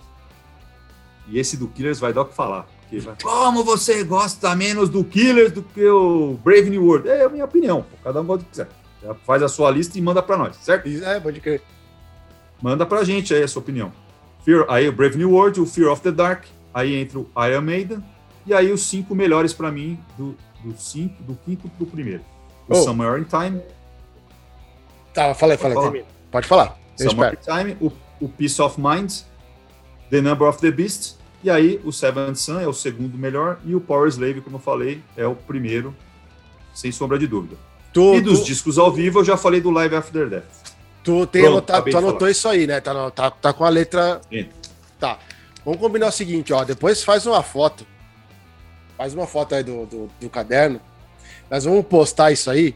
[1.27, 2.67] e esse do Killers vai dar o que falar.
[3.21, 7.07] Como você gosta menos do Killers do que o Brave New World?
[7.07, 8.69] É a minha opinião, cada um gosta do que quiser.
[9.03, 10.87] Já faz a sua lista e manda para nós, certo?
[10.87, 11.61] É, pode crer.
[12.61, 13.91] Manda pra gente aí a sua opinião.
[14.43, 17.61] Fear, aí o Brave New World, o Fear of the Dark, aí entra o Iron
[17.61, 18.03] Maiden,
[18.45, 22.23] e aí os cinco melhores para mim, do, do, cinco, do quinto pro primeiro.
[22.67, 22.83] O oh.
[22.83, 23.61] Somewhere in Time.
[25.13, 26.05] Tá, falei, falei.
[26.31, 26.77] Pode falar.
[26.97, 29.11] Somewhere in Time, o, o Peace of Mind,
[30.09, 33.75] The Number of the Beast, e aí o Seventh Sun é o segundo melhor, e
[33.75, 35.95] o Power Slave, como eu falei, é o primeiro,
[36.73, 37.55] sem sombra de dúvida.
[37.93, 38.45] Tu, e dos tu...
[38.45, 40.43] discos ao vivo, eu já falei do Live After Death.
[41.03, 42.81] Tu, tem Pronto, anotado, tu anotou isso aí, né?
[42.81, 44.21] Tá, tá, tá com a letra.
[44.29, 44.47] Sim.
[44.99, 45.17] Tá.
[45.63, 46.63] Vamos combinar o seguinte, ó.
[46.63, 47.85] Depois faz uma foto.
[48.97, 50.79] Faz uma foto aí do, do, do caderno.
[51.49, 52.75] Nós vamos postar isso aí.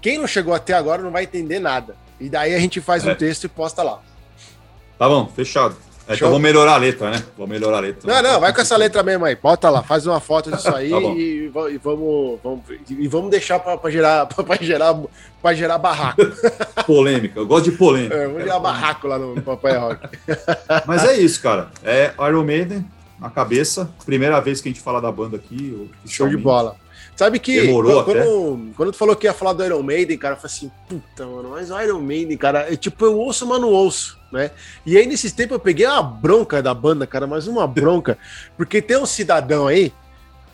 [0.00, 1.96] Quem não chegou até agora não vai entender nada.
[2.20, 3.12] E daí a gente faz é.
[3.12, 4.00] um texto e posta lá.
[4.98, 5.76] Tá bom, fechado.
[6.08, 7.22] É, então vou melhorar a letra, né?
[7.36, 8.12] Vou melhorar a letra.
[8.12, 9.34] Não, não, vai com essa letra mesmo aí.
[9.34, 13.58] Bota lá, faz uma foto disso aí tá e, e, vamos, vamos, e vamos deixar
[13.58, 14.96] para gerar, pra gerar,
[15.42, 16.22] pra gerar barraco.
[16.86, 18.14] Polêmica, eu gosto de polêmica.
[18.14, 20.08] É, vamos gerar barraco lá no Papai Rock.
[20.86, 21.70] Mas é isso, cara.
[21.82, 22.86] É Iron Maiden
[23.18, 23.90] na cabeça.
[24.04, 25.90] Primeira vez que a gente fala da banda aqui.
[26.06, 26.76] Show de bola.
[27.16, 30.34] Sabe que Demorou quando, quando, quando, tu falou que ia falar do Iron Maiden, cara,
[30.34, 33.58] eu falei assim, puta, mano, mas o Iron Maiden, cara, é, tipo, eu ouço, mas
[33.58, 34.50] não ouço, né?
[34.84, 38.18] E aí, nesses tempos, eu peguei uma bronca da banda, cara, mas uma bronca,
[38.54, 39.94] porque tem um cidadão aí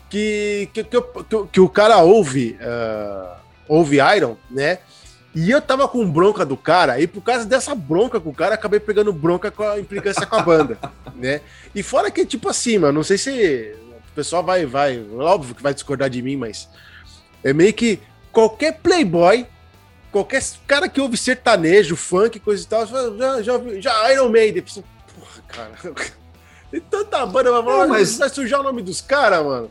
[0.09, 3.35] que, que, que, que, que o cara ouve, uh,
[3.67, 4.79] ouve Iron, né?
[5.35, 8.55] E eu tava com bronca do cara, e por causa dessa bronca com o cara,
[8.55, 10.77] acabei pegando bronca com a implicância com a banda,
[11.15, 11.41] né?
[11.75, 13.75] E fora que, tipo assim, mano, não sei se
[14.13, 16.69] o pessoal vai, vai, óbvio que vai discordar de mim, mas
[17.43, 17.99] é meio que
[18.31, 19.47] qualquer playboy,
[20.11, 24.63] qualquer cara que ouve sertanejo, funk, coisa e tal, já, já, já Iron Maiden.
[24.63, 25.71] Porra, cara,
[26.69, 28.19] tem tanta banda, não, mas...
[28.19, 29.69] vai sujar o nome dos caras, mano.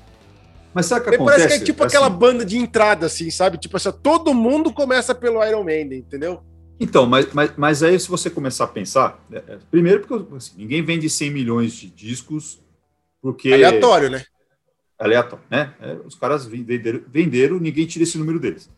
[0.74, 1.38] Mas sabe o que acontece?
[1.38, 3.58] Parece que é tipo assim, aquela banda de entrada, assim, sabe?
[3.58, 6.42] Tipo assim, todo mundo começa pelo Iron Maiden, entendeu?
[6.80, 10.54] Então, mas, mas, mas aí se você começar a pensar, é, é, primeiro porque assim,
[10.56, 12.60] ninguém vende 100 milhões de discos
[13.22, 13.52] porque...
[13.52, 14.24] Aleatório, né?
[15.04, 15.74] Aleatório, né?
[15.80, 18.70] É, os caras venderam, venderam, ninguém tira esse número deles.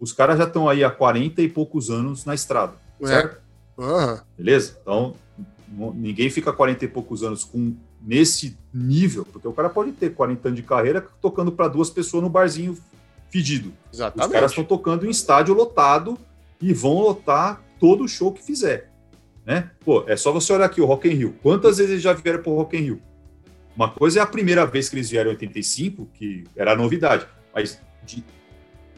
[0.00, 3.06] Os caras já estão aí há 40 e poucos anos na estrada, é.
[3.06, 3.40] certo?
[3.76, 4.18] Uhum.
[4.36, 4.78] Beleza?
[4.82, 5.14] Então,
[5.94, 10.48] ninguém fica 40 e poucos anos com nesse nível, porque o cara pode ter 40
[10.48, 12.78] anos de carreira tocando para duas pessoas no barzinho
[13.30, 13.72] fedido.
[13.92, 14.26] Exatamente.
[14.26, 16.16] Os caras estão tocando em estádio lotado
[16.60, 18.90] e vão lotar todo o show que fizer.
[19.44, 19.70] Né?
[19.84, 21.36] Pô, é só você olhar aqui o Rock in Rio.
[21.42, 23.02] Quantas vezes eles já vieram para o Rock in Rio?
[23.78, 27.24] Uma coisa é a primeira vez que eles vieram em 85, que era novidade,
[27.54, 28.24] mas de,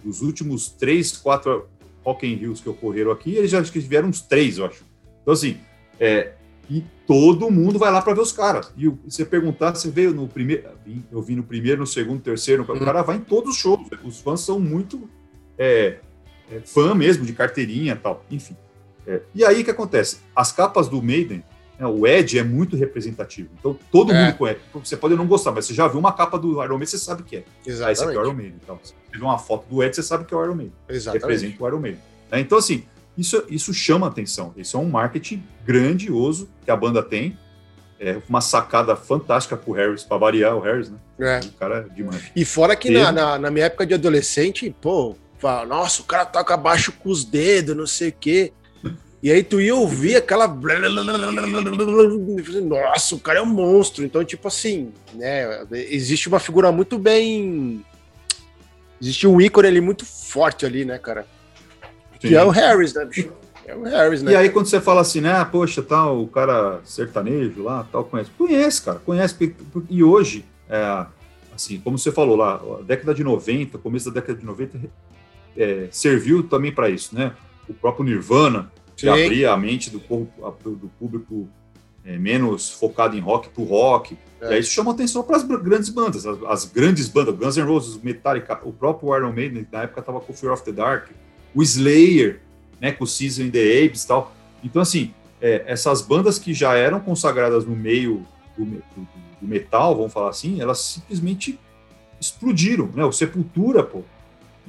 [0.03, 1.69] dos últimos três, quatro
[2.03, 4.83] Rock in Rios que ocorreram aqui, eles já vieram uns três, eu acho.
[5.21, 5.59] Então, assim,
[6.01, 6.33] é,
[6.71, 8.73] e todo mundo vai lá para ver os caras.
[8.75, 10.71] E você perguntar, você veio no primeiro,
[11.13, 13.87] eu vi no primeiro, no segundo, terceiro, o cara vai em todos os shows.
[14.03, 15.11] Os fãs são muito
[15.59, 15.99] é,
[16.51, 18.57] é, fã mesmo de carteirinha tal, enfim.
[19.07, 20.21] É, e aí o que acontece?
[20.35, 21.45] As capas do Maiden,
[21.87, 23.49] o Ed é muito representativo.
[23.59, 24.25] Então todo é.
[24.25, 24.61] mundo conhece.
[24.75, 27.23] Você pode não gostar, mas você já viu uma capa do Iron Maiden, você sabe
[27.23, 27.45] que é.
[27.67, 27.89] Exatamente.
[27.89, 28.55] Ah, esse aqui é o Iron Maiden.
[28.63, 30.75] Então, você vê uma foto do Ed, você sabe que é o Iron Maiden.
[30.89, 31.23] Exatamente.
[31.23, 32.01] Representa o Iron Maiden.
[32.31, 32.85] Né, então, assim,
[33.17, 34.53] isso, isso chama atenção.
[34.57, 37.39] Isso é um marketing grandioso que a banda tem.
[37.99, 40.97] É uma sacada fantástica pro Harris, para variar o Harris, né?
[41.19, 41.41] É.
[41.45, 42.31] O cara é demais.
[42.35, 46.25] E fora que na, na, na, minha época de adolescente, pô, fala, nossa, o cara
[46.25, 48.53] toca baixo com os dedos, não sei o quê.
[49.23, 50.49] E aí tu ia ouvir aquela.
[52.63, 54.05] Nossa, o cara é um monstro.
[54.05, 55.67] Então, tipo assim, né?
[55.71, 57.85] Existe uma figura muito bem.
[59.01, 61.27] Existe um ícone ali muito forte ali, né, cara?
[62.19, 63.31] Que é o Harris, né, bicho?
[63.67, 64.33] É o Harris, né?
[64.33, 68.31] E aí, quando você fala assim, né, poxa, tal, o cara sertanejo lá, tal, conhece.
[68.37, 69.55] Conhece, cara, conhece.
[69.89, 71.07] E hoje, é,
[71.55, 74.79] assim, como você falou lá, a década de 90, começo da década de 90,
[75.57, 77.33] é, serviu também para isso, né?
[77.69, 78.71] O próprio Nirvana,
[79.01, 79.09] Sim.
[79.09, 81.49] abria a mente do, do público
[82.05, 84.17] é, menos focado em rock para o rock.
[84.41, 84.51] É.
[84.51, 87.67] E aí isso chama atenção para as grandes bandas, as, as, grandes bandas, Guns N'
[87.67, 91.09] Roses, Metallica, o próprio Iron Maiden, na época estava com Fear of the Dark,
[91.55, 92.41] o Slayer,
[92.81, 94.35] né, com o Season in the Apes e tal.
[94.65, 98.27] Então, assim, é, essas bandas que já eram consagradas no meio
[98.57, 98.83] do, do,
[99.41, 101.59] do, metal, vamos falar assim, elas simplesmente
[102.21, 103.05] explodiram, né?
[103.05, 104.03] O Sepultura, pô.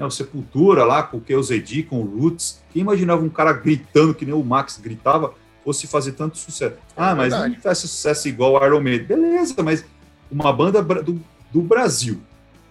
[0.02, 2.60] Né, o Sepultura lá com o KOZD, com o Roots.
[2.74, 5.34] Quem imaginava um cara gritando que nem o Max gritava
[5.64, 6.74] fosse fazer tanto sucesso?
[6.74, 9.06] É ah, mas não faz sucesso igual o Iron Maiden.
[9.06, 9.86] Beleza, mas
[10.32, 11.22] uma banda do,
[11.52, 12.20] do Brasil,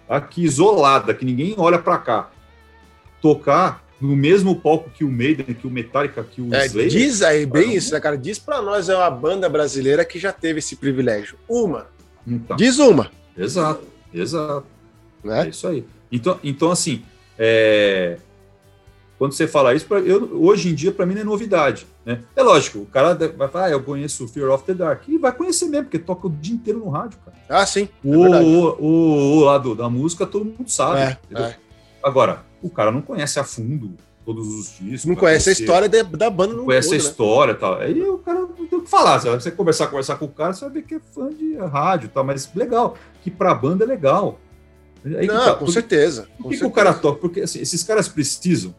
[0.09, 2.31] aqui isolada, que ninguém olha para cá,
[3.21, 6.89] tocar no mesmo palco que o Maiden, que o Metallica, que o é, Slayer.
[6.89, 8.17] Diz aí, bem isso, né, cara?
[8.17, 11.37] Diz pra nós, é uma banda brasileira que já teve esse privilégio.
[11.47, 11.87] Uma.
[12.27, 13.09] Então, diz uma.
[13.37, 14.65] Exato, exato.
[15.23, 15.45] Né?
[15.45, 15.85] É isso aí.
[16.11, 17.03] Então, então assim,
[17.37, 18.17] é...
[19.17, 21.87] quando você fala isso, eu, hoje em dia, para mim, não é novidade.
[22.05, 22.19] Né?
[22.35, 25.07] É lógico, o cara vai falar, ah, eu conheço Fear of the Dark.
[25.07, 27.37] E vai conhecer mesmo, porque toca o dia inteiro no rádio, cara.
[27.47, 27.87] Ah, sim.
[28.03, 31.01] É o, o, o, o, lado da música, todo mundo sabe.
[31.01, 31.55] É, é.
[32.03, 35.05] Agora, o cara não conhece a fundo todos os discos.
[35.05, 36.53] Não conhece a história de, da banda.
[36.53, 37.09] Não conhece todo, a né?
[37.09, 37.79] história e tal.
[37.79, 39.19] Aí o cara não tem o que falar.
[39.19, 42.07] Se você conversar, conversar com o cara, você vai ver que é fã de rádio
[42.07, 42.23] e tal.
[42.23, 44.39] Mas legal, que pra banda é legal.
[45.05, 46.27] Aí não, tá, com porque, certeza.
[46.37, 47.19] Por que, que o cara toca?
[47.19, 48.75] Porque assim, esses caras precisam,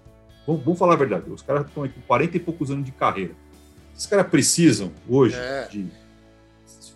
[0.46, 3.32] vamos, vamos, falar a verdade, os caras estão com 40 e poucos anos de carreira.
[3.94, 5.68] Esses caras precisam hoje é.
[5.70, 5.86] de.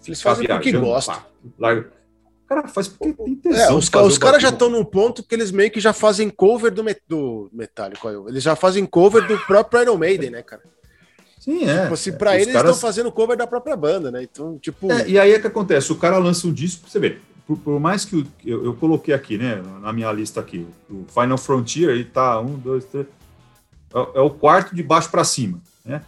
[0.07, 1.21] Eles fazem porque gostam.
[1.59, 1.91] Larga,
[2.47, 3.61] cara faz porque tem tesão.
[3.61, 6.73] É, os, os caras já estão num ponto que eles meio que já fazem cover
[6.73, 8.09] do, met, do Metallica.
[8.29, 10.63] Eles já fazem cover do próprio Iron Maiden, né, cara?
[11.41, 11.83] Sim, é.
[11.83, 12.71] Tipo assim, pra é, eles caras...
[12.71, 14.23] estão fazendo cover da própria banda, né?
[14.23, 14.91] Então, tipo.
[14.91, 17.81] É, e aí é que acontece: o cara lança um disco, você vê, por, por
[17.81, 21.91] mais que o, eu, eu, coloquei aqui, né, na minha lista aqui, o Final Frontier,
[21.91, 23.07] ele tá um, dois, três.
[23.95, 26.03] É, é o quarto de baixo para cima, né?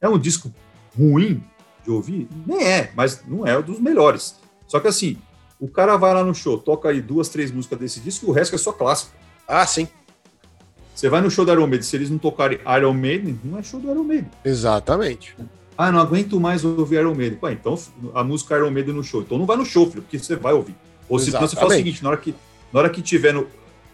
[0.00, 0.52] É um disco
[0.96, 1.42] ruim
[1.82, 2.28] de ouvir?
[2.46, 4.36] Nem é, mas não é um dos melhores.
[4.68, 5.16] Só que assim,
[5.58, 8.54] O cara vai lá no show, toca aí duas, três músicas desse disco, o resto
[8.54, 9.12] é só clássico.
[9.46, 9.88] Ah, sim.
[10.94, 13.62] Você vai no show do Iron Maiden, se eles não tocarem Iron Maiden, não é
[13.62, 14.30] show do Iron Maiden.
[14.44, 15.36] Exatamente.
[15.76, 17.38] Ah, não aguento mais ouvir Iron Maiden.
[17.42, 17.78] Ué, então
[18.14, 19.22] a música Iron Maiden no show.
[19.22, 20.74] Então não vai no show, filho, porque você vai ouvir.
[21.08, 22.34] Ou se você fala o seguinte, na hora que,
[22.72, 23.46] na hora que tiver no.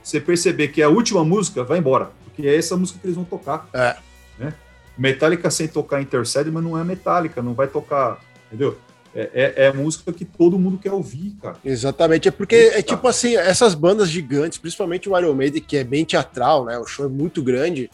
[0.03, 2.11] Você perceber que é a última música, vai embora.
[2.24, 3.68] Porque é essa música que eles vão tocar.
[3.72, 3.97] É.
[4.39, 4.55] Né?
[4.97, 8.18] Metallica sem tocar Intercede, mas não é Metallica, não vai tocar.
[8.47, 8.78] Entendeu?
[9.14, 11.57] É, é, é, música que todo mundo quer ouvir, cara.
[11.64, 15.76] Exatamente, é porque Isso, é tipo assim, essas bandas gigantes, principalmente o Iron Maiden, que
[15.76, 16.78] é bem teatral, né?
[16.78, 17.91] O show é muito grande.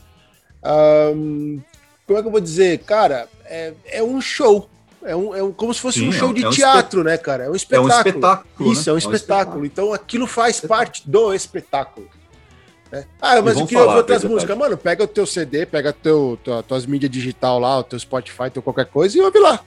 [0.63, 1.59] Um,
[2.07, 2.79] como é que eu vou dizer?
[2.79, 4.69] Cara, é, é um show.
[5.03, 7.17] É, um, é um, como se fosse Sim, um show de é um teatro, né,
[7.17, 7.45] cara?
[7.45, 7.91] É um espetáculo.
[7.91, 8.73] É um espetáculo.
[8.73, 8.91] Isso, né?
[8.91, 9.17] é um, espetáculo.
[9.17, 9.67] espetáculo.
[9.67, 12.09] Então aquilo faz parte do espetáculo.
[12.91, 13.05] Né?
[13.21, 14.57] Ah, mas eu queria ouvir outras músicas.
[14.57, 18.51] Mano, pega o teu CD, pega teu, tua, tuas mídias digital lá, o teu Spotify,
[18.53, 19.61] teu qualquer coisa e ouve lá.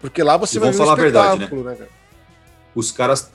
[0.00, 1.62] Porque lá você e vai ver falar a verdade, né?
[1.62, 1.88] né cara?
[2.74, 3.30] Os caras,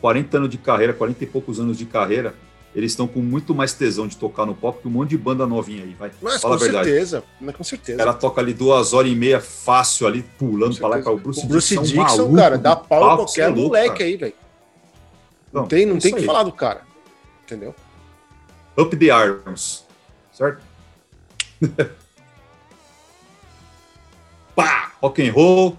[0.00, 2.34] 40 anos de carreira, 40 e poucos anos de carreira,
[2.74, 5.46] eles estão com muito mais tesão de tocar no pop que um monte de banda
[5.46, 6.10] novinha aí, vai.
[6.22, 6.88] Mas Fala com a verdade.
[6.88, 8.00] certeza, mas com certeza.
[8.00, 11.18] Ela toca ali duas horas e meia fácil ali, pulando pra lá e pra o
[11.18, 11.82] Bruce, o Bruce Dixon.
[11.82, 14.04] Dixon maluco, cara, dá pau em qualquer é louco, moleque cara.
[14.04, 14.34] aí, velho.
[15.52, 16.80] Não, não, tem, não tem que falar do cara.
[17.44, 17.74] Entendeu?
[18.78, 19.84] Up the Arms.
[20.32, 20.62] Certo?
[24.56, 24.92] Pá!
[25.02, 25.76] Rock and roll,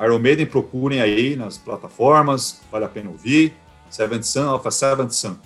[0.00, 3.54] Iron Maiden, procurem aí nas plataformas, vale a pena ouvir.
[3.88, 5.36] Seventh Sun, Alpha Seventh Sun.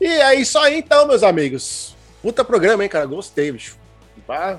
[0.00, 1.94] E é isso aí então, meus amigos.
[2.22, 3.06] Puta programa, hein, cara?
[3.06, 3.78] Gostei, bicho.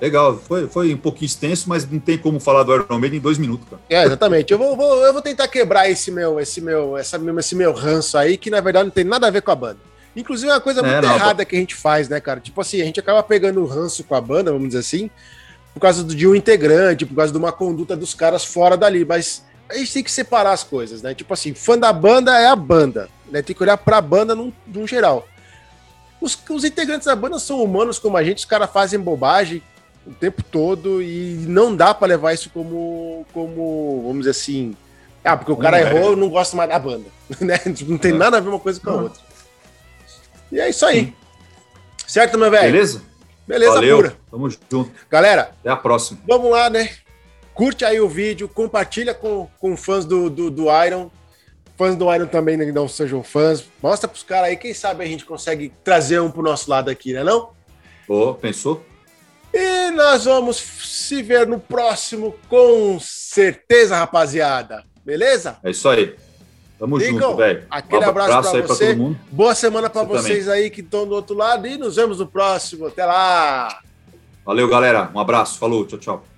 [0.01, 3.21] Legal, foi, foi um pouquinho extenso, mas não tem como falar do Iron Maiden em
[3.21, 3.81] dois minutos, cara.
[3.89, 4.51] É, exatamente.
[4.51, 8.17] eu, vou, vou, eu vou tentar quebrar esse meu, esse meu, essa, esse meu ranço
[8.17, 9.79] aí, que na verdade não tem nada a ver com a banda.
[10.13, 12.41] Inclusive, é uma coisa é, muito não, errada que a gente faz, né, cara?
[12.41, 15.09] Tipo assim, a gente acaba pegando o ranço com a banda, vamos dizer assim,
[15.73, 19.43] por causa de um integrante, por causa de uma conduta dos caras fora dali, mas
[19.69, 21.13] a gente tem que separar as coisas, né?
[21.13, 23.41] Tipo assim, fã da banda é a banda, né?
[23.41, 25.27] Tem que olhar pra banda num, num geral.
[26.19, 29.63] Os, os integrantes da banda são humanos como a gente, os caras fazem bobagem
[30.05, 34.75] o tempo todo e não dá para levar isso como, como, vamos dizer assim,
[35.23, 36.13] ah, porque o cara não errou, é.
[36.13, 37.05] eu não gosto mais da banda,
[37.39, 37.59] né?
[37.87, 39.21] Não tem nada a ver uma coisa com a outra.
[40.51, 41.13] E é isso aí.
[42.07, 42.71] Certo, meu velho?
[42.71, 43.01] Beleza?
[43.47, 44.17] Beleza, Valeu, pura.
[44.29, 44.91] Tamo junto.
[45.09, 46.19] Galera, até a próxima.
[46.27, 46.89] Vamos lá, né?
[47.53, 51.09] Curte aí o vídeo, compartilha com, com fãs do, do, do Iron.
[51.81, 53.65] Fãs do Iron também né, não sejam fãs.
[53.81, 57.11] Mostra pros caras aí, quem sabe a gente consegue trazer um pro nosso lado aqui,
[57.11, 57.49] né não?
[58.07, 58.85] Oh, pensou?
[59.51, 64.83] E nós vamos se ver no próximo, com certeza, rapaziada.
[65.03, 65.57] Beleza?
[65.63, 66.15] É isso aí.
[66.77, 67.65] Tamo Lincoln, junto, velho.
[67.67, 68.95] Aquele um abraço, abraço para você.
[68.95, 70.61] Pra Boa semana para você vocês também.
[70.65, 72.85] aí que estão do outro lado e nos vemos no próximo.
[72.85, 73.79] Até lá.
[74.45, 75.09] Valeu, galera.
[75.15, 75.57] Um abraço.
[75.57, 75.83] Falou.
[75.87, 76.30] Tchau, tchau.